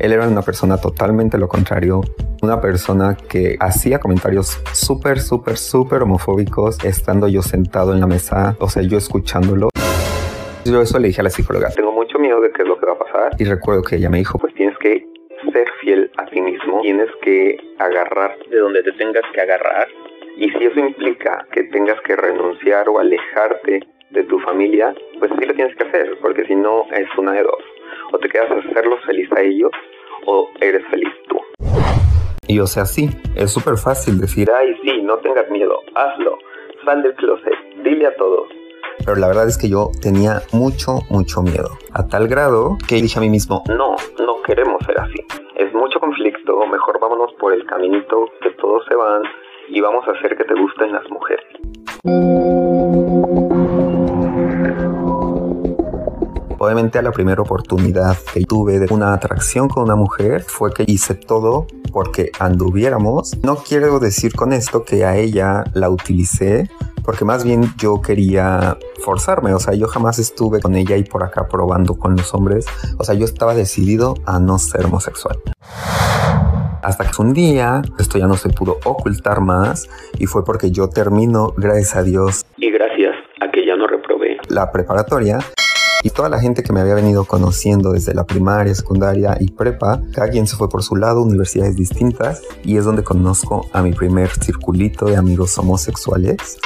él 0.04 0.12
era 0.12 0.28
una 0.28 0.42
persona 0.42 0.76
totalmente 0.76 1.38
lo 1.38 1.48
contrario, 1.48 2.02
una 2.42 2.60
persona 2.60 3.16
que 3.16 3.56
hacía 3.58 3.98
comentarios 3.98 4.60
súper, 4.74 5.18
súper, 5.18 5.56
súper 5.56 6.02
homofóbicos 6.02 6.84
estando 6.84 7.26
yo 7.26 7.40
sentado 7.40 7.94
en 7.94 8.00
la 8.00 8.06
mesa, 8.06 8.54
o 8.60 8.68
sea, 8.68 8.82
yo 8.82 8.98
escuchándolo. 8.98 9.70
Yo 10.66 10.82
eso 10.82 10.98
le 10.98 11.08
dije 11.08 11.22
a 11.22 11.24
la 11.24 11.30
psicóloga, 11.30 11.70
tengo 11.70 11.92
mucho 11.92 12.18
miedo 12.18 12.38
de 12.42 12.52
qué 12.52 12.62
es 12.62 12.68
lo 12.68 12.78
que 12.78 12.84
va 12.84 12.92
a 12.92 12.98
pasar. 12.98 13.30
Y 13.38 13.44
recuerdo 13.44 13.82
que 13.82 13.96
ella 13.96 14.10
me 14.10 14.18
dijo, 14.18 14.38
pues 14.38 14.52
tienes 14.54 14.76
que 14.76 15.06
ser 15.50 15.68
fiel 15.80 16.10
a 16.18 16.26
ti 16.26 16.38
mismo, 16.38 16.82
tienes 16.82 17.08
que 17.22 17.56
agarrar 17.78 18.36
de 18.50 18.58
donde 18.58 18.82
te 18.82 18.92
tengas 18.92 19.24
que 19.32 19.40
agarrar. 19.40 19.88
Y 20.36 20.50
si 20.50 20.64
eso 20.66 20.80
implica 20.80 21.46
que 21.50 21.62
tengas 21.64 21.98
que 22.02 22.14
renunciar 22.14 22.90
o 22.90 22.98
alejarte 22.98 23.80
de 24.10 24.24
tu 24.24 24.38
familia, 24.40 24.94
pues 25.18 25.32
sí 25.38 25.46
lo 25.46 25.54
tienes 25.54 25.74
que 25.76 25.84
hacer, 25.84 26.18
porque 26.20 26.44
si 26.44 26.54
no 26.54 26.84
es 26.92 27.08
una 27.16 27.32
de 27.32 27.42
dos. 27.42 27.64
O 28.12 28.18
te 28.18 28.28
quedas 28.28 28.50
a 28.50 28.56
hacerlos 28.56 29.00
feliz 29.06 29.32
a 29.32 29.40
ellos 29.40 29.70
o 30.26 30.48
eres 30.60 30.84
feliz 30.90 31.12
tú. 31.28 31.38
Y 32.46 32.60
o 32.60 32.66
sea, 32.66 32.84
sí, 32.84 33.08
es 33.34 33.52
súper 33.52 33.76
fácil 33.76 34.20
decir, 34.20 34.50
ay, 34.50 34.74
sí, 34.82 35.02
no 35.02 35.16
tengas 35.18 35.48
miedo, 35.50 35.80
hazlo, 35.94 36.38
sal 36.84 37.02
del 37.02 37.14
closet, 37.14 37.54
dile 37.82 38.06
a 38.06 38.16
todos. 38.16 38.48
Pero 39.04 39.16
la 39.16 39.28
verdad 39.28 39.48
es 39.48 39.58
que 39.58 39.68
yo 39.68 39.90
tenía 40.00 40.42
mucho, 40.52 41.00
mucho 41.10 41.42
miedo. 41.42 41.70
A 41.92 42.06
tal 42.06 42.28
grado 42.28 42.76
que 42.88 42.96
dije 42.96 43.18
a 43.18 43.22
mí 43.22 43.28
mismo, 43.28 43.64
no, 43.68 43.96
no 44.18 44.42
queremos 44.42 44.82
ser 44.86 45.00
así. 45.00 45.20
Es 45.56 45.72
mucho 45.74 45.98
conflicto, 46.00 46.66
mejor 46.66 46.98
vámonos 47.00 47.32
por 47.34 47.52
el 47.52 47.64
caminito 47.66 48.26
que 48.40 48.50
todos 48.52 48.84
se 48.88 48.94
van 48.94 49.22
y 49.68 49.80
vamos 49.80 50.06
a 50.08 50.12
hacer 50.12 50.36
que 50.36 50.44
te 50.44 50.54
gusten 50.54 50.92
las 50.92 51.08
mujeres. 51.10 51.44
Obviamente 56.64 56.98
a 56.98 57.02
la 57.02 57.12
primera 57.12 57.42
oportunidad 57.42 58.16
que 58.32 58.40
tuve 58.46 58.78
de 58.78 58.86
una 58.90 59.12
atracción 59.12 59.68
con 59.68 59.82
una 59.82 59.96
mujer 59.96 60.44
fue 60.44 60.72
que 60.72 60.84
hice 60.86 61.14
todo 61.14 61.66
porque 61.92 62.30
anduviéramos. 62.40 63.36
No 63.42 63.56
quiero 63.56 64.00
decir 64.00 64.32
con 64.34 64.54
esto 64.54 64.82
que 64.82 65.04
a 65.04 65.14
ella 65.14 65.64
la 65.74 65.90
utilicé 65.90 66.70
porque 67.04 67.26
más 67.26 67.44
bien 67.44 67.64
yo 67.76 68.00
quería 68.00 68.78
forzarme, 69.04 69.52
o 69.52 69.58
sea, 69.58 69.74
yo 69.74 69.88
jamás 69.88 70.18
estuve 70.18 70.62
con 70.62 70.74
ella 70.74 70.96
y 70.96 71.04
por 71.04 71.22
acá 71.22 71.48
probando 71.48 71.98
con 71.98 72.16
los 72.16 72.32
hombres, 72.32 72.64
o 72.96 73.04
sea, 73.04 73.14
yo 73.14 73.26
estaba 73.26 73.54
decidido 73.54 74.14
a 74.24 74.38
no 74.38 74.58
ser 74.58 74.86
homosexual. 74.86 75.36
Hasta 76.82 77.04
que 77.04 77.20
un 77.20 77.34
día 77.34 77.82
esto 77.98 78.16
ya 78.16 78.26
no 78.26 78.38
se 78.38 78.48
pudo 78.48 78.78
ocultar 78.84 79.42
más 79.42 79.86
y 80.18 80.24
fue 80.24 80.46
porque 80.46 80.70
yo 80.70 80.88
termino, 80.88 81.52
gracias 81.58 81.96
a 81.96 82.02
Dios. 82.04 82.46
Y 82.56 82.70
gracias 82.70 83.16
a 83.42 83.50
que 83.50 83.66
ya 83.66 83.76
no 83.76 83.86
reprobé. 83.86 84.38
La 84.48 84.72
preparatoria 84.72 85.40
y 86.04 86.10
toda 86.10 86.28
la 86.28 86.38
gente 86.38 86.62
que 86.62 86.72
me 86.72 86.80
había 86.80 86.94
venido 86.94 87.24
conociendo 87.24 87.92
desde 87.92 88.12
la 88.12 88.24
primaria, 88.24 88.74
secundaria 88.74 89.38
y 89.40 89.50
prepa, 89.50 90.02
cada 90.12 90.28
quien 90.28 90.46
se 90.46 90.54
fue 90.54 90.68
por 90.68 90.82
su 90.82 90.96
lado, 90.96 91.22
universidades 91.22 91.76
distintas, 91.76 92.42
y 92.62 92.76
es 92.76 92.84
donde 92.84 93.02
conozco 93.02 93.66
a 93.72 93.82
mi 93.82 93.92
primer 93.92 94.28
circulito 94.28 95.06
de 95.06 95.16
amigos 95.16 95.56
homosexuales. 95.56 96.58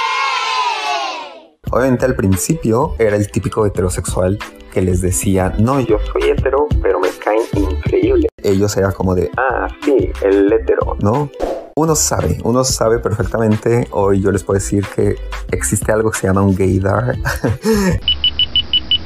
Obviamente 1.71 2.03
al 2.05 2.15
principio 2.15 2.95
era 2.99 3.15
el 3.15 3.31
típico 3.31 3.65
heterosexual 3.65 4.37
que 4.73 4.81
les 4.81 4.99
decía, 4.99 5.55
no, 5.57 5.79
yo 5.79 5.97
soy 6.11 6.31
hetero, 6.31 6.67
pero 6.81 6.99
me 6.99 7.07
caen 7.23 7.39
increíble. 7.53 8.27
Ellos 8.43 8.75
era 8.75 8.91
como 8.91 9.15
de, 9.15 9.31
ah, 9.37 9.69
sí, 9.85 10.11
el 10.21 10.51
hetero, 10.51 10.97
¿no? 10.99 11.31
Uno 11.75 11.95
sabe, 11.95 12.39
uno 12.43 12.65
sabe 12.65 12.99
perfectamente, 12.99 13.87
hoy 13.91 14.19
yo 14.19 14.31
les 14.31 14.43
puedo 14.43 14.59
decir 14.59 14.85
que 14.93 15.15
existe 15.49 15.93
algo 15.93 16.11
que 16.11 16.19
se 16.19 16.27
llama 16.27 16.41
un 16.41 16.53
gaydar. 16.53 17.15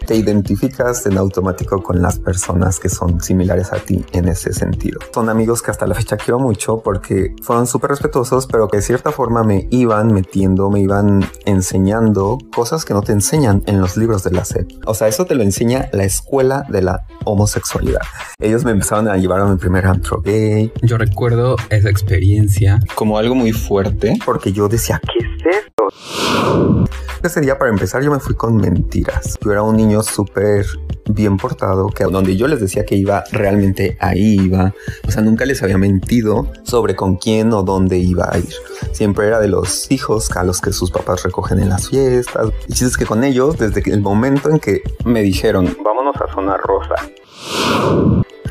te 0.05 0.15
identificas 0.15 1.05
en 1.05 1.17
automático 1.17 1.81
con 1.81 2.01
las 2.01 2.19
personas 2.19 2.79
que 2.79 2.89
son 2.89 3.21
similares 3.21 3.71
a 3.71 3.77
ti 3.77 4.03
en 4.11 4.27
ese 4.27 4.53
sentido. 4.53 4.99
Son 5.13 5.29
amigos 5.29 5.61
que 5.61 5.71
hasta 5.71 5.87
la 5.87 5.95
fecha 5.95 6.17
quiero 6.17 6.39
mucho 6.39 6.81
porque 6.81 7.35
fueron 7.41 7.67
súper 7.67 7.91
respetuosos, 7.91 8.47
pero 8.47 8.67
que 8.67 8.77
de 8.77 8.83
cierta 8.83 9.11
forma 9.11 9.43
me 9.43 9.67
iban 9.71 10.13
metiendo, 10.13 10.69
me 10.69 10.81
iban 10.81 11.25
enseñando 11.45 12.37
cosas 12.53 12.85
que 12.85 12.93
no 12.93 13.01
te 13.01 13.11
enseñan 13.11 13.63
en 13.65 13.79
los 13.79 13.97
libros 13.97 14.23
de 14.23 14.31
la 14.31 14.45
SEP. 14.45 14.69
O 14.85 14.93
sea, 14.93 15.07
eso 15.07 15.25
te 15.25 15.35
lo 15.35 15.43
enseña 15.43 15.89
la 15.91 16.03
escuela 16.03 16.65
de 16.69 16.81
la 16.81 17.05
homosexualidad. 17.25 18.01
Ellos 18.39 18.65
me 18.65 18.71
empezaron 18.71 19.07
a 19.07 19.17
llevar 19.17 19.41
a 19.41 19.45
mi 19.45 19.57
primer 19.57 19.85
antro 19.85 20.21
gay. 20.21 20.71
Yo 20.81 20.97
recuerdo 20.97 21.55
esa 21.69 21.89
experiencia 21.89 22.79
como 22.95 23.17
algo 23.17 23.35
muy 23.35 23.53
fuerte 23.53 24.17
porque 24.25 24.51
yo 24.51 24.67
decía, 24.67 24.99
¿qué 25.01 25.25
es 25.25 25.57
esto? 25.57 25.72
Ese 27.23 27.39
día 27.39 27.57
para 27.57 27.71
empezar 27.71 28.03
yo 28.03 28.11
me 28.11 28.19
fui 28.19 28.35
con 28.35 28.57
mentiras. 28.57 29.37
Yo 29.41 29.53
era 29.53 29.63
un 29.63 29.77
niño 29.77 30.03
súper 30.03 30.65
bien 31.09 31.37
portado, 31.37 31.87
que 31.87 32.03
donde 32.03 32.35
yo 32.35 32.49
les 32.49 32.59
decía 32.59 32.85
que 32.85 32.95
iba, 32.95 33.23
realmente 33.31 33.97
ahí 34.01 34.39
iba. 34.41 34.73
O 35.07 35.11
sea, 35.11 35.21
nunca 35.21 35.45
les 35.45 35.63
había 35.63 35.77
mentido 35.77 36.51
sobre 36.63 36.97
con 36.97 37.15
quién 37.15 37.53
o 37.53 37.63
dónde 37.63 37.97
iba 37.97 38.29
a 38.29 38.37
ir. 38.37 38.53
Siempre 38.91 39.27
era 39.27 39.39
de 39.39 39.47
los 39.47 39.89
hijos 39.89 40.35
a 40.35 40.43
los 40.43 40.59
que 40.59 40.73
sus 40.73 40.91
papás 40.91 41.23
recogen 41.23 41.59
en 41.59 41.69
las 41.69 41.87
fiestas. 41.87 42.49
Y 42.67 42.73
es 42.73 42.97
que 42.97 43.05
con 43.05 43.23
ellos, 43.23 43.57
desde 43.57 43.81
el 43.89 44.01
momento 44.01 44.49
en 44.49 44.59
que 44.59 44.81
me 45.05 45.21
dijeron, 45.21 45.77
vámonos 45.81 46.15
a 46.17 46.33
zona 46.33 46.57
rosa, 46.57 46.95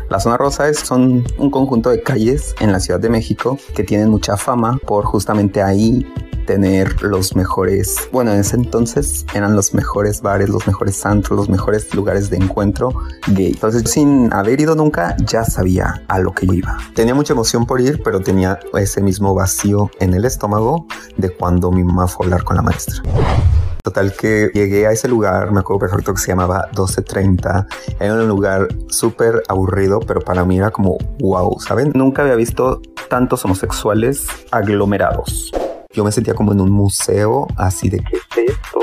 La 0.08 0.18
zona 0.18 0.38
rosa 0.38 0.70
es, 0.70 0.90
un 0.90 1.50
conjunto 1.50 1.90
de 1.90 2.02
calles 2.02 2.54
en 2.60 2.72
la 2.72 2.80
Ciudad 2.80 3.00
de 3.00 3.10
México 3.10 3.58
que 3.74 3.84
tienen 3.84 4.08
mucha 4.08 4.38
fama 4.38 4.78
por 4.86 5.04
justamente 5.04 5.62
ahí 5.62 6.06
tener 6.46 7.02
los 7.02 7.34
mejores, 7.36 8.08
bueno, 8.12 8.32
en 8.32 8.40
ese 8.40 8.56
entonces 8.56 9.24
eran 9.34 9.56
los 9.56 9.74
mejores 9.74 10.22
bares, 10.22 10.48
los 10.48 10.66
mejores 10.66 10.96
santos, 10.96 11.36
los 11.36 11.48
mejores 11.48 11.92
lugares 11.94 12.30
de 12.30 12.36
encuentro 12.36 12.92
gay. 13.28 13.52
Entonces, 13.52 13.90
sin 13.90 14.32
haber 14.32 14.60
ido 14.60 14.74
nunca, 14.74 15.16
ya 15.24 15.44
sabía 15.44 16.02
a 16.08 16.18
lo 16.18 16.32
que 16.32 16.46
yo 16.46 16.54
iba. 16.54 16.78
Tenía 16.94 17.14
mucha 17.14 17.32
emoción 17.32 17.66
por 17.66 17.80
ir, 17.80 18.02
pero 18.02 18.20
tenía 18.20 18.58
ese 18.74 19.00
mismo 19.00 19.34
vacío 19.34 19.90
en 20.00 20.14
el 20.14 20.24
estómago 20.24 20.86
de 21.16 21.30
cuando 21.30 21.70
mi 21.70 21.84
mamá 21.84 22.08
fue 22.08 22.24
a 22.24 22.26
hablar 22.26 22.44
con 22.44 22.56
la 22.56 22.62
maestra. 22.62 23.02
Total 23.82 24.12
que 24.14 24.50
llegué 24.54 24.86
a 24.86 24.92
ese 24.92 25.08
lugar, 25.08 25.50
me 25.50 25.58
acuerdo 25.58 25.80
perfecto 25.80 26.14
que 26.14 26.20
se 26.20 26.28
llamaba 26.28 26.66
1230. 26.66 27.66
Era 27.98 28.14
un 28.14 28.28
lugar 28.28 28.68
súper 28.88 29.42
aburrido, 29.48 29.98
pero 29.98 30.20
para 30.20 30.44
mí 30.44 30.56
era 30.56 30.70
como 30.70 30.98
wow, 31.18 31.58
¿saben? 31.58 31.90
Nunca 31.92 32.22
había 32.22 32.36
visto 32.36 32.80
tantos 33.08 33.44
homosexuales 33.44 34.24
aglomerados. 34.52 35.50
Yo 35.92 36.04
me 36.04 36.12
sentía 36.12 36.34
como 36.34 36.52
en 36.52 36.60
un 36.60 36.70
museo, 36.70 37.46
así 37.56 37.88
de 37.88 37.98
qué 37.98 38.16
es 38.16 38.50
esto. 38.50 38.80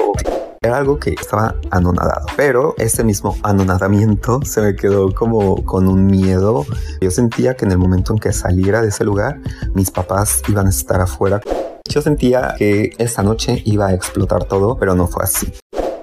Era 0.62 0.78
algo 0.78 1.00
que 1.00 1.12
estaba 1.12 1.56
anonadado, 1.72 2.26
pero 2.36 2.76
ese 2.78 3.04
mismo 3.04 3.36
anonadamiento 3.43 4.41
se 4.43 4.62
me 4.62 4.76
quedó 4.76 5.13
como 5.13 5.63
con 5.65 5.88
un 5.88 6.06
miedo. 6.06 6.65
Yo 7.02 7.12
sentía 7.12 7.56
que 7.56 7.65
en 7.65 7.72
el 7.72 7.78
momento 7.78 8.13
en 8.13 8.19
que 8.19 8.34
saliera 8.34 8.82
de 8.82 8.89
ese 8.89 9.04
lugar, 9.04 9.39
mis 9.74 9.89
papás 9.91 10.41
iban 10.48 10.67
a 10.67 10.69
estar 10.69 11.02
afuera 11.02 11.41
yo 11.89 12.04
sentía 12.04 12.54
que 12.56 12.91
esa 13.00 13.24
noche 13.24 13.63
iba 13.65 13.88
a 13.88 13.93
explotar 13.95 14.43
todo, 14.43 14.78
pero 14.78 14.93
no 14.93 15.08
fue 15.08 15.24
así. 15.24 15.52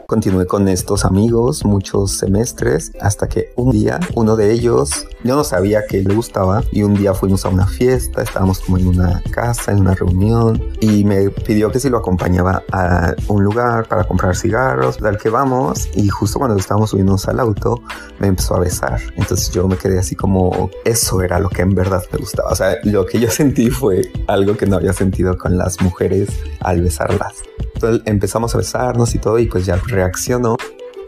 Continué 0.09 0.47
con 0.47 0.66
estos 0.66 1.05
amigos 1.05 1.64
muchos 1.64 2.19
semestres 2.19 2.90
hasta 3.01 3.29
que 3.29 3.53
un 3.55 3.71
día 3.71 4.01
uno 4.16 4.35
de 4.35 4.51
ellos, 4.53 5.07
yo 5.26 5.36
no 5.36 5.44
sabía 5.44 5.86
que 5.86 6.02
le 6.02 6.14
gustaba 6.14 6.62
y 6.70 6.82
un 6.82 6.94
día 6.94 7.12
fuimos 7.12 7.44
a 7.44 7.48
una 7.48 7.66
fiesta, 7.66 8.22
estábamos 8.22 8.60
como 8.60 8.78
en 8.78 8.86
una 8.86 9.22
casa, 9.30 9.72
en 9.72 9.80
una 9.80 9.94
reunión 9.94 10.62
y 10.80 11.04
me 11.04 11.30
pidió 11.30 11.70
que 11.70 11.80
si 11.80 11.90
lo 11.90 11.98
acompañaba 11.98 12.62
a 12.72 13.14
un 13.28 13.42
lugar 13.42 13.88
para 13.88 14.04
comprar 14.04 14.36
cigarros, 14.36 14.98
tal 14.98 15.18
que 15.18 15.28
vamos 15.28 15.88
y 15.94 16.08
justo 16.08 16.38
cuando 16.38 16.56
estábamos 16.56 16.90
subiendo 16.90 17.16
al 17.26 17.40
auto 17.40 17.82
me 18.18 18.28
empezó 18.28 18.56
a 18.56 18.60
besar. 18.60 19.00
Entonces 19.16 19.50
yo 19.50 19.66
me 19.66 19.76
quedé 19.76 19.98
así 19.98 20.14
como 20.14 20.70
eso 20.84 21.22
era 21.22 21.40
lo 21.40 21.48
que 21.48 21.62
en 21.62 21.74
verdad 21.74 22.02
me 22.12 22.18
gustaba. 22.18 22.50
O 22.50 22.54
sea, 22.54 22.76
lo 22.84 23.06
que 23.06 23.18
yo 23.18 23.30
sentí 23.30 23.70
fue 23.70 24.02
algo 24.28 24.56
que 24.56 24.66
no 24.66 24.76
había 24.76 24.92
sentido 24.92 25.36
con 25.36 25.58
las 25.58 25.80
mujeres 25.80 26.28
al 26.60 26.82
besarlas. 26.82 27.34
Entonces 27.74 28.02
empezamos 28.06 28.54
a 28.54 28.58
besarnos 28.58 29.14
y 29.14 29.18
todo 29.18 29.38
y 29.38 29.46
pues 29.46 29.66
ya 29.66 29.76
reaccionó 29.76 30.56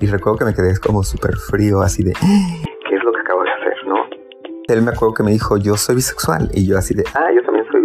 y 0.00 0.07
recuerdo 0.07 0.38
que 0.38 0.44
me 0.44 0.54
quedé 0.54 0.76
como 0.78 1.02
súper 1.02 1.37
frío 1.37 1.83
así 1.83 2.02
de 2.02 2.12
Él 4.68 4.83
me 4.83 4.90
acuerdo 4.90 5.14
que 5.14 5.22
me 5.22 5.33
dijo 5.33 5.57
yo 5.57 5.76
soy 5.76 5.96
bisexual 5.96 6.50
y 6.52 6.66
yo 6.66 6.76
así 6.76 6.94
de 6.94 7.04
ah 7.14 7.28
yo 7.35 7.42
también 7.42 7.66
soy 7.72 7.78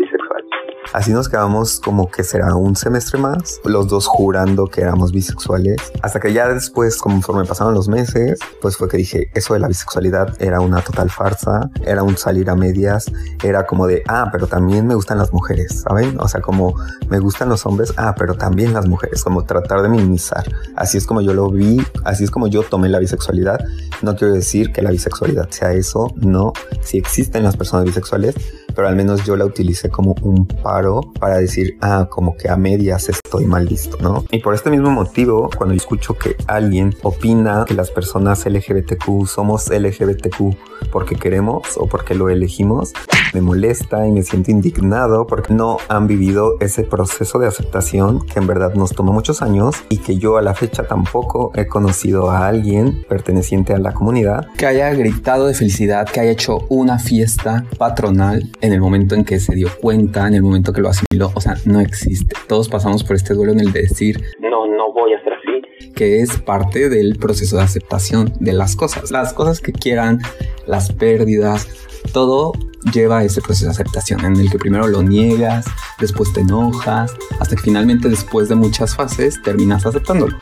Así 0.91 1.11
nos 1.11 1.29
quedamos 1.29 1.79
como 1.79 2.11
que 2.11 2.23
será 2.23 2.55
un 2.55 2.75
semestre 2.75 3.19
más, 3.19 3.59
los 3.63 3.87
dos 3.87 4.07
jurando 4.07 4.67
que 4.67 4.81
éramos 4.81 5.11
bisexuales, 5.11 5.77
hasta 6.01 6.19
que 6.19 6.33
ya 6.33 6.47
después, 6.47 6.97
conforme 6.97 7.45
pasaron 7.45 7.73
los 7.73 7.87
meses, 7.87 8.39
pues 8.61 8.77
fue 8.77 8.89
que 8.89 8.97
dije, 8.97 9.31
eso 9.33 9.53
de 9.53 9.59
la 9.59 9.67
bisexualidad 9.67 10.39
era 10.41 10.59
una 10.59 10.81
total 10.81 11.09
farsa, 11.09 11.69
era 11.85 12.03
un 12.03 12.17
salir 12.17 12.49
a 12.49 12.55
medias, 12.55 13.11
era 13.43 13.65
como 13.65 13.87
de, 13.87 14.03
ah, 14.07 14.29
pero 14.31 14.47
también 14.47 14.85
me 14.85 14.95
gustan 14.95 15.17
las 15.17 15.33
mujeres, 15.33 15.83
¿saben? 15.87 16.19
O 16.19 16.27
sea, 16.27 16.41
como 16.41 16.75
me 17.09 17.19
gustan 17.19 17.49
los 17.49 17.65
hombres, 17.65 17.93
ah, 17.97 18.13
pero 18.17 18.35
también 18.35 18.73
las 18.73 18.87
mujeres, 18.87 19.23
como 19.23 19.45
tratar 19.45 19.81
de 19.81 19.89
minimizar. 19.89 20.43
Así 20.75 20.97
es 20.97 21.05
como 21.05 21.21
yo 21.21 21.33
lo 21.33 21.49
vi, 21.49 21.81
así 22.03 22.23
es 22.23 22.31
como 22.31 22.47
yo 22.47 22.63
tomé 22.63 22.89
la 22.89 22.99
bisexualidad. 22.99 23.59
No 24.01 24.15
quiero 24.15 24.33
decir 24.33 24.71
que 24.71 24.81
la 24.81 24.91
bisexualidad 24.91 25.49
sea 25.49 25.73
eso, 25.73 26.13
no, 26.17 26.53
si 26.81 26.97
existen 26.97 27.43
las 27.43 27.57
personas 27.57 27.85
bisexuales, 27.85 28.35
pero 28.75 28.87
al 28.87 28.95
menos 28.95 29.25
yo 29.25 29.35
la 29.35 29.45
utilicé 29.45 29.89
como 29.89 30.15
un 30.21 30.47
paro 30.47 31.01
para 31.19 31.37
decir, 31.37 31.77
ah, 31.81 32.07
como 32.09 32.35
que 32.35 32.49
a 32.49 32.57
medias 32.57 33.09
estoy 33.33 33.45
mal 33.47 33.67
visto, 33.67 33.97
¿no? 33.99 34.25
Y 34.29 34.39
por 34.39 34.53
este 34.53 34.69
mismo 34.69 34.91
motivo, 34.91 35.49
cuando 35.57 35.73
escucho 35.73 36.13
que 36.13 36.35
alguien 36.45 36.95
opina 37.01 37.65
que 37.67 37.73
las 37.73 37.89
personas 37.89 38.45
LGBTQ 38.45 39.25
somos 39.25 39.69
LGBTQ 39.69 40.55
porque 40.91 41.15
queremos 41.15 41.63
o 41.77 41.87
porque 41.87 42.13
lo 42.13 42.29
elegimos, 42.29 42.93
me 43.33 43.41
molesta 43.41 44.07
y 44.07 44.11
me 44.11 44.21
siento 44.21 44.51
indignado 44.51 45.25
porque 45.25 45.51
no 45.51 45.77
han 45.89 46.05
vivido 46.05 46.57
ese 46.59 46.83
proceso 46.83 47.39
de 47.39 47.47
aceptación 47.47 48.23
que 48.23 48.37
en 48.37 48.45
verdad 48.45 48.75
nos 48.75 48.91
tomó 48.91 49.11
muchos 49.11 49.41
años 49.41 49.77
y 49.89 49.97
que 49.97 50.17
yo 50.17 50.37
a 50.37 50.43
la 50.43 50.53
fecha 50.53 50.83
tampoco 50.83 51.51
he 51.55 51.65
conocido 51.65 52.29
a 52.29 52.45
alguien 52.45 53.03
perteneciente 53.09 53.73
a 53.73 53.79
la 53.79 53.93
comunidad 53.93 54.45
que 54.57 54.67
haya 54.67 54.93
gritado 54.93 55.47
de 55.47 55.55
felicidad, 55.55 56.07
que 56.07 56.19
haya 56.19 56.31
hecho 56.31 56.59
una 56.69 56.99
fiesta 56.99 57.65
patronal 57.79 58.51
en 58.61 58.73
el 58.73 58.79
momento 58.79 59.15
en 59.15 59.25
que 59.25 59.39
se 59.39 59.55
dio 59.55 59.69
cuenta, 59.81 60.27
en 60.27 60.35
el 60.35 60.43
momento 60.43 60.71
que 60.71 60.81
lo 60.81 60.89
asimiló. 60.89 61.31
O 61.33 61.41
sea, 61.41 61.55
no 61.65 61.79
existe. 61.79 62.35
Todos 62.47 62.69
pasamos 62.69 63.03
por 63.03 63.15
este 63.23 63.33
duelo 63.33 63.53
en 63.53 63.61
el 63.61 63.71
de 63.71 63.83
decir, 63.83 64.21
no, 64.39 64.67
no 64.67 64.91
voy 64.91 65.13
a 65.13 65.23
ser 65.23 65.33
así. 65.33 65.91
Que 65.93 66.19
es 66.19 66.37
parte 66.39 66.89
del 66.89 67.15
proceso 67.17 67.57
de 67.57 67.63
aceptación 67.63 68.33
de 68.39 68.51
las 68.53 68.75
cosas. 68.75 69.11
Las 69.11 69.33
cosas 69.33 69.61
que 69.61 69.71
quieran, 69.71 70.19
las 70.67 70.91
pérdidas, 70.91 71.67
todo 72.11 72.51
lleva 72.91 73.23
ese 73.23 73.41
proceso 73.41 73.65
de 73.65 73.71
aceptación 73.71 74.23
en 74.25 74.35
el 74.37 74.49
que 74.49 74.57
primero 74.57 74.87
lo 74.87 75.01
niegas, 75.03 75.65
después 75.99 76.33
te 76.33 76.41
enojas, 76.41 77.13
hasta 77.39 77.55
que 77.55 77.61
finalmente 77.61 78.09
después 78.09 78.49
de 78.49 78.55
muchas 78.55 78.95
fases 78.95 79.41
terminas 79.41 79.85
aceptándolo. 79.85 80.37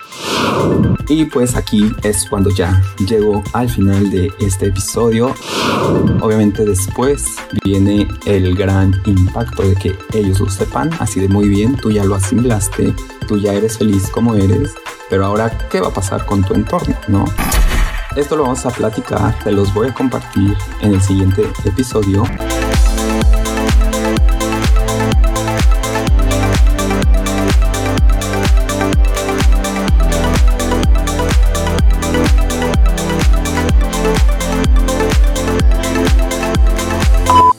Y 1.08 1.26
pues 1.26 1.56
aquí 1.56 1.92
es 2.04 2.26
cuando 2.30 2.50
ya 2.50 2.82
llego 3.08 3.44
al 3.54 3.70
final 3.70 4.10
de 4.10 4.32
este 4.40 4.68
episodio. 4.68 5.34
Obviamente 6.22 6.66
después 6.66 7.26
viene 7.64 8.08
el 8.26 8.56
gran 8.56 8.94
impacto 9.06 9.64
de 9.64 9.76
que 9.76 9.96
ellos 10.14 10.40
lo 10.40 10.50
sepan, 10.50 10.90
así 11.00 11.20
de 11.20 11.28
muy 11.28 11.50
bien, 11.50 11.76
tú 11.76 11.92
ya 11.92 12.04
lo 12.04 12.16
asimilaste, 12.16 12.94
tú 13.28 13.38
ya 13.38 13.54
eres 13.54 13.78
feliz 13.78 14.10
como 14.10 14.36
eres, 14.36 14.74
pero 15.10 15.26
ahora, 15.26 15.50
¿qué 15.70 15.82
va 15.82 15.90
a 15.90 15.94
pasar 15.94 16.26
con 16.26 16.42
tu 16.42 16.54
entorno? 16.54 16.96
¿No? 17.10 17.26
Esto 18.14 18.36
lo 18.36 18.44
vamos 18.44 18.66
a 18.66 18.72
platicar, 18.72 19.34
te 19.42 19.54
los 19.54 19.74
voy 19.74 19.88
a 19.88 19.94
compartir 19.94 20.58
en 20.82 20.94
el 20.94 21.02
siguiente 21.02 21.44
episodio. 21.64 22.24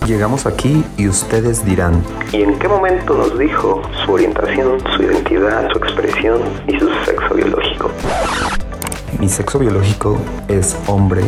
Llegamos 0.06 0.44
aquí 0.44 0.84
y 0.98 1.08
ustedes 1.08 1.64
dirán, 1.64 2.04
¿y 2.30 2.42
en 2.42 2.58
qué 2.58 2.68
momento 2.68 3.14
nos 3.14 3.38
dijo 3.38 3.80
su 4.04 4.12
orientación, 4.12 4.78
su 4.94 5.02
identidad, 5.02 5.70
su 5.72 5.78
expresión 5.78 6.42
y 6.68 6.78
su 6.78 6.90
sexo 7.06 7.34
biológico? 7.34 7.90
Mi 9.22 9.28
sexo 9.28 9.60
biológico 9.60 10.18
es 10.48 10.76
hombre. 10.88 11.22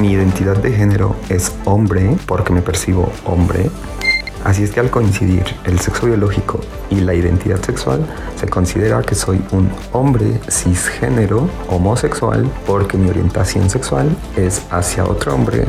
Mi 0.00 0.12
identidad 0.12 0.56
de 0.56 0.72
género 0.72 1.14
es 1.28 1.54
hombre 1.66 2.16
porque 2.26 2.50
me 2.50 2.62
percibo 2.62 3.12
hombre. 3.26 3.70
Así 4.42 4.62
es 4.62 4.70
que 4.70 4.80
al 4.80 4.88
coincidir 4.88 5.44
el 5.64 5.78
sexo 5.78 6.06
biológico 6.06 6.60
y 6.88 7.00
la 7.00 7.12
identidad 7.12 7.60
sexual, 7.60 8.06
se 8.40 8.48
considera 8.48 9.02
que 9.02 9.14
soy 9.14 9.38
un 9.50 9.70
hombre 9.92 10.40
cisgénero 10.48 11.46
homosexual 11.68 12.50
porque 12.66 12.96
mi 12.96 13.10
orientación 13.10 13.68
sexual 13.68 14.16
es 14.38 14.62
hacia 14.70 15.04
otro 15.04 15.34
hombre 15.34 15.66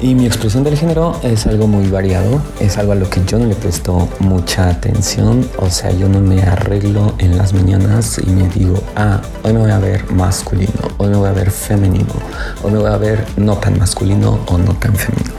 y 0.00 0.14
mi 0.14 0.26
expresión 0.26 0.64
del 0.64 0.76
género 0.76 1.16
es 1.22 1.46
algo 1.46 1.66
muy 1.66 1.88
variado, 1.88 2.40
es 2.60 2.78
algo 2.78 2.92
a 2.92 2.94
lo 2.94 3.08
que 3.08 3.24
yo 3.24 3.38
no 3.38 3.46
le 3.46 3.54
presto 3.54 4.08
mucha 4.18 4.68
atención, 4.68 5.48
o 5.58 5.70
sea, 5.70 5.90
yo 5.90 6.08
no 6.08 6.20
me 6.20 6.42
arreglo 6.42 7.14
en 7.18 7.36
las 7.36 7.52
mañanas 7.52 8.20
y 8.24 8.30
me 8.30 8.48
digo, 8.48 8.82
ah, 8.96 9.20
hoy 9.42 9.52
me 9.52 9.60
voy 9.60 9.70
a 9.70 9.78
ver 9.78 10.10
masculino, 10.10 10.72
hoy 10.98 11.08
me 11.08 11.16
voy 11.16 11.28
a 11.28 11.32
ver 11.32 11.50
femenino, 11.50 12.12
hoy 12.62 12.72
me 12.72 12.78
voy 12.78 12.90
a 12.90 12.96
ver 12.96 13.24
no 13.36 13.56
tan 13.56 13.78
masculino 13.78 14.40
o 14.46 14.58
no 14.58 14.74
tan 14.74 14.94
femenino. 14.94 15.34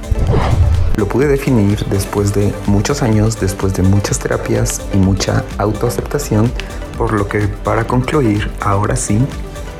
Lo 0.95 1.07
pude 1.07 1.27
definir 1.27 1.83
después 1.87 2.33
de 2.33 2.53
muchos 2.67 3.01
años, 3.01 3.39
después 3.39 3.73
de 3.73 3.83
muchas 3.83 4.19
terapias 4.19 4.81
y 4.93 4.97
mucha 4.97 5.43
autoaceptación, 5.57 6.51
por 6.97 7.13
lo 7.13 7.27
que 7.27 7.47
para 7.47 7.85
concluir, 7.85 8.49
ahora 8.61 8.95
sí, 8.95 9.19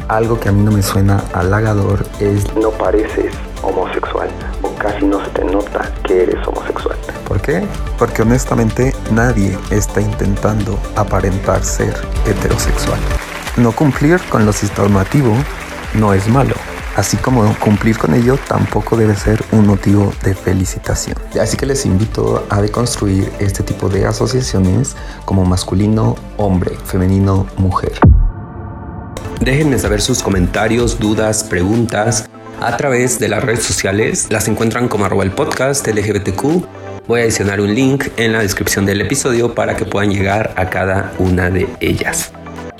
algo 0.08 0.40
que 0.40 0.50
a 0.50 0.52
mí 0.52 0.64
no 0.64 0.72
me 0.72 0.82
suena 0.82 1.24
halagador 1.34 2.06
es 2.20 2.54
no 2.56 2.72
pareces 2.72 3.34
homosexual 3.64 4.30
o 4.62 4.74
casi 4.76 5.06
no 5.06 5.24
se 5.24 5.32
te 5.32 5.44
nota 5.46 5.92
que 6.04 6.24
eres 6.24 6.48
homosexual. 6.48 6.98
¿Por 7.28 7.42
qué? 7.42 7.66
Porque 7.98 8.22
honestamente 8.22 8.94
nadie 9.12 9.58
está 9.72 10.02
intentando 10.02 10.78
aparentar 10.96 11.64
ser 11.64 11.94
heterosexual. 12.26 13.00
No 13.58 13.72
cumplir 13.72 14.20
con 14.30 14.46
lo 14.46 14.52
normativo 14.78 15.34
no 15.96 16.14
es 16.14 16.28
malo. 16.28 16.56
Así 16.96 17.18
como 17.18 17.56
cumplir 17.60 17.98
con 17.98 18.14
ello 18.14 18.38
tampoco 18.48 18.96
debe 18.96 19.16
ser 19.16 19.44
un 19.52 19.66
motivo 19.66 20.14
de 20.24 20.36
felicitación. 20.36 21.18
Así 21.42 21.58
que 21.58 21.66
les 21.66 21.88
invito 21.88 22.46
a 22.50 22.62
deconstruir 22.62 23.32
este 23.40 23.64
tipo 23.64 23.90
de 23.90 24.06
asociaciones 24.06 24.96
como 25.26 25.44
masculino, 25.44 26.16
hombre, 26.38 26.76
femenino, 26.86 27.48
mujer. 27.58 27.94
Déjenme 29.42 29.80
saber 29.80 30.02
sus 30.02 30.22
comentarios, 30.22 31.00
dudas, 31.00 31.44
preguntas 31.44 32.30
a 32.64 32.78
través 32.78 33.20
de 33.20 33.28
las 33.28 33.44
redes 33.44 33.64
sociales. 33.64 34.28
Las 34.30 34.48
encuentran 34.48 34.88
como 34.88 35.06
arroba 35.06 35.24
el 35.24 35.32
podcast 35.32 35.88
LGBTQ. 35.88 36.66
Voy 37.08 37.20
a 37.20 37.24
adicionar 37.24 37.60
un 37.60 37.74
link 37.74 38.08
en 38.18 38.34
la 38.34 38.40
descripción 38.40 38.86
del 38.86 39.02
episodio 39.02 39.54
para 39.54 39.76
que 39.76 39.86
puedan 39.86 40.12
llegar 40.12 40.54
a 40.56 40.70
cada 40.70 41.14
una 41.20 41.50
de 41.50 41.68
ellas. 41.80 42.32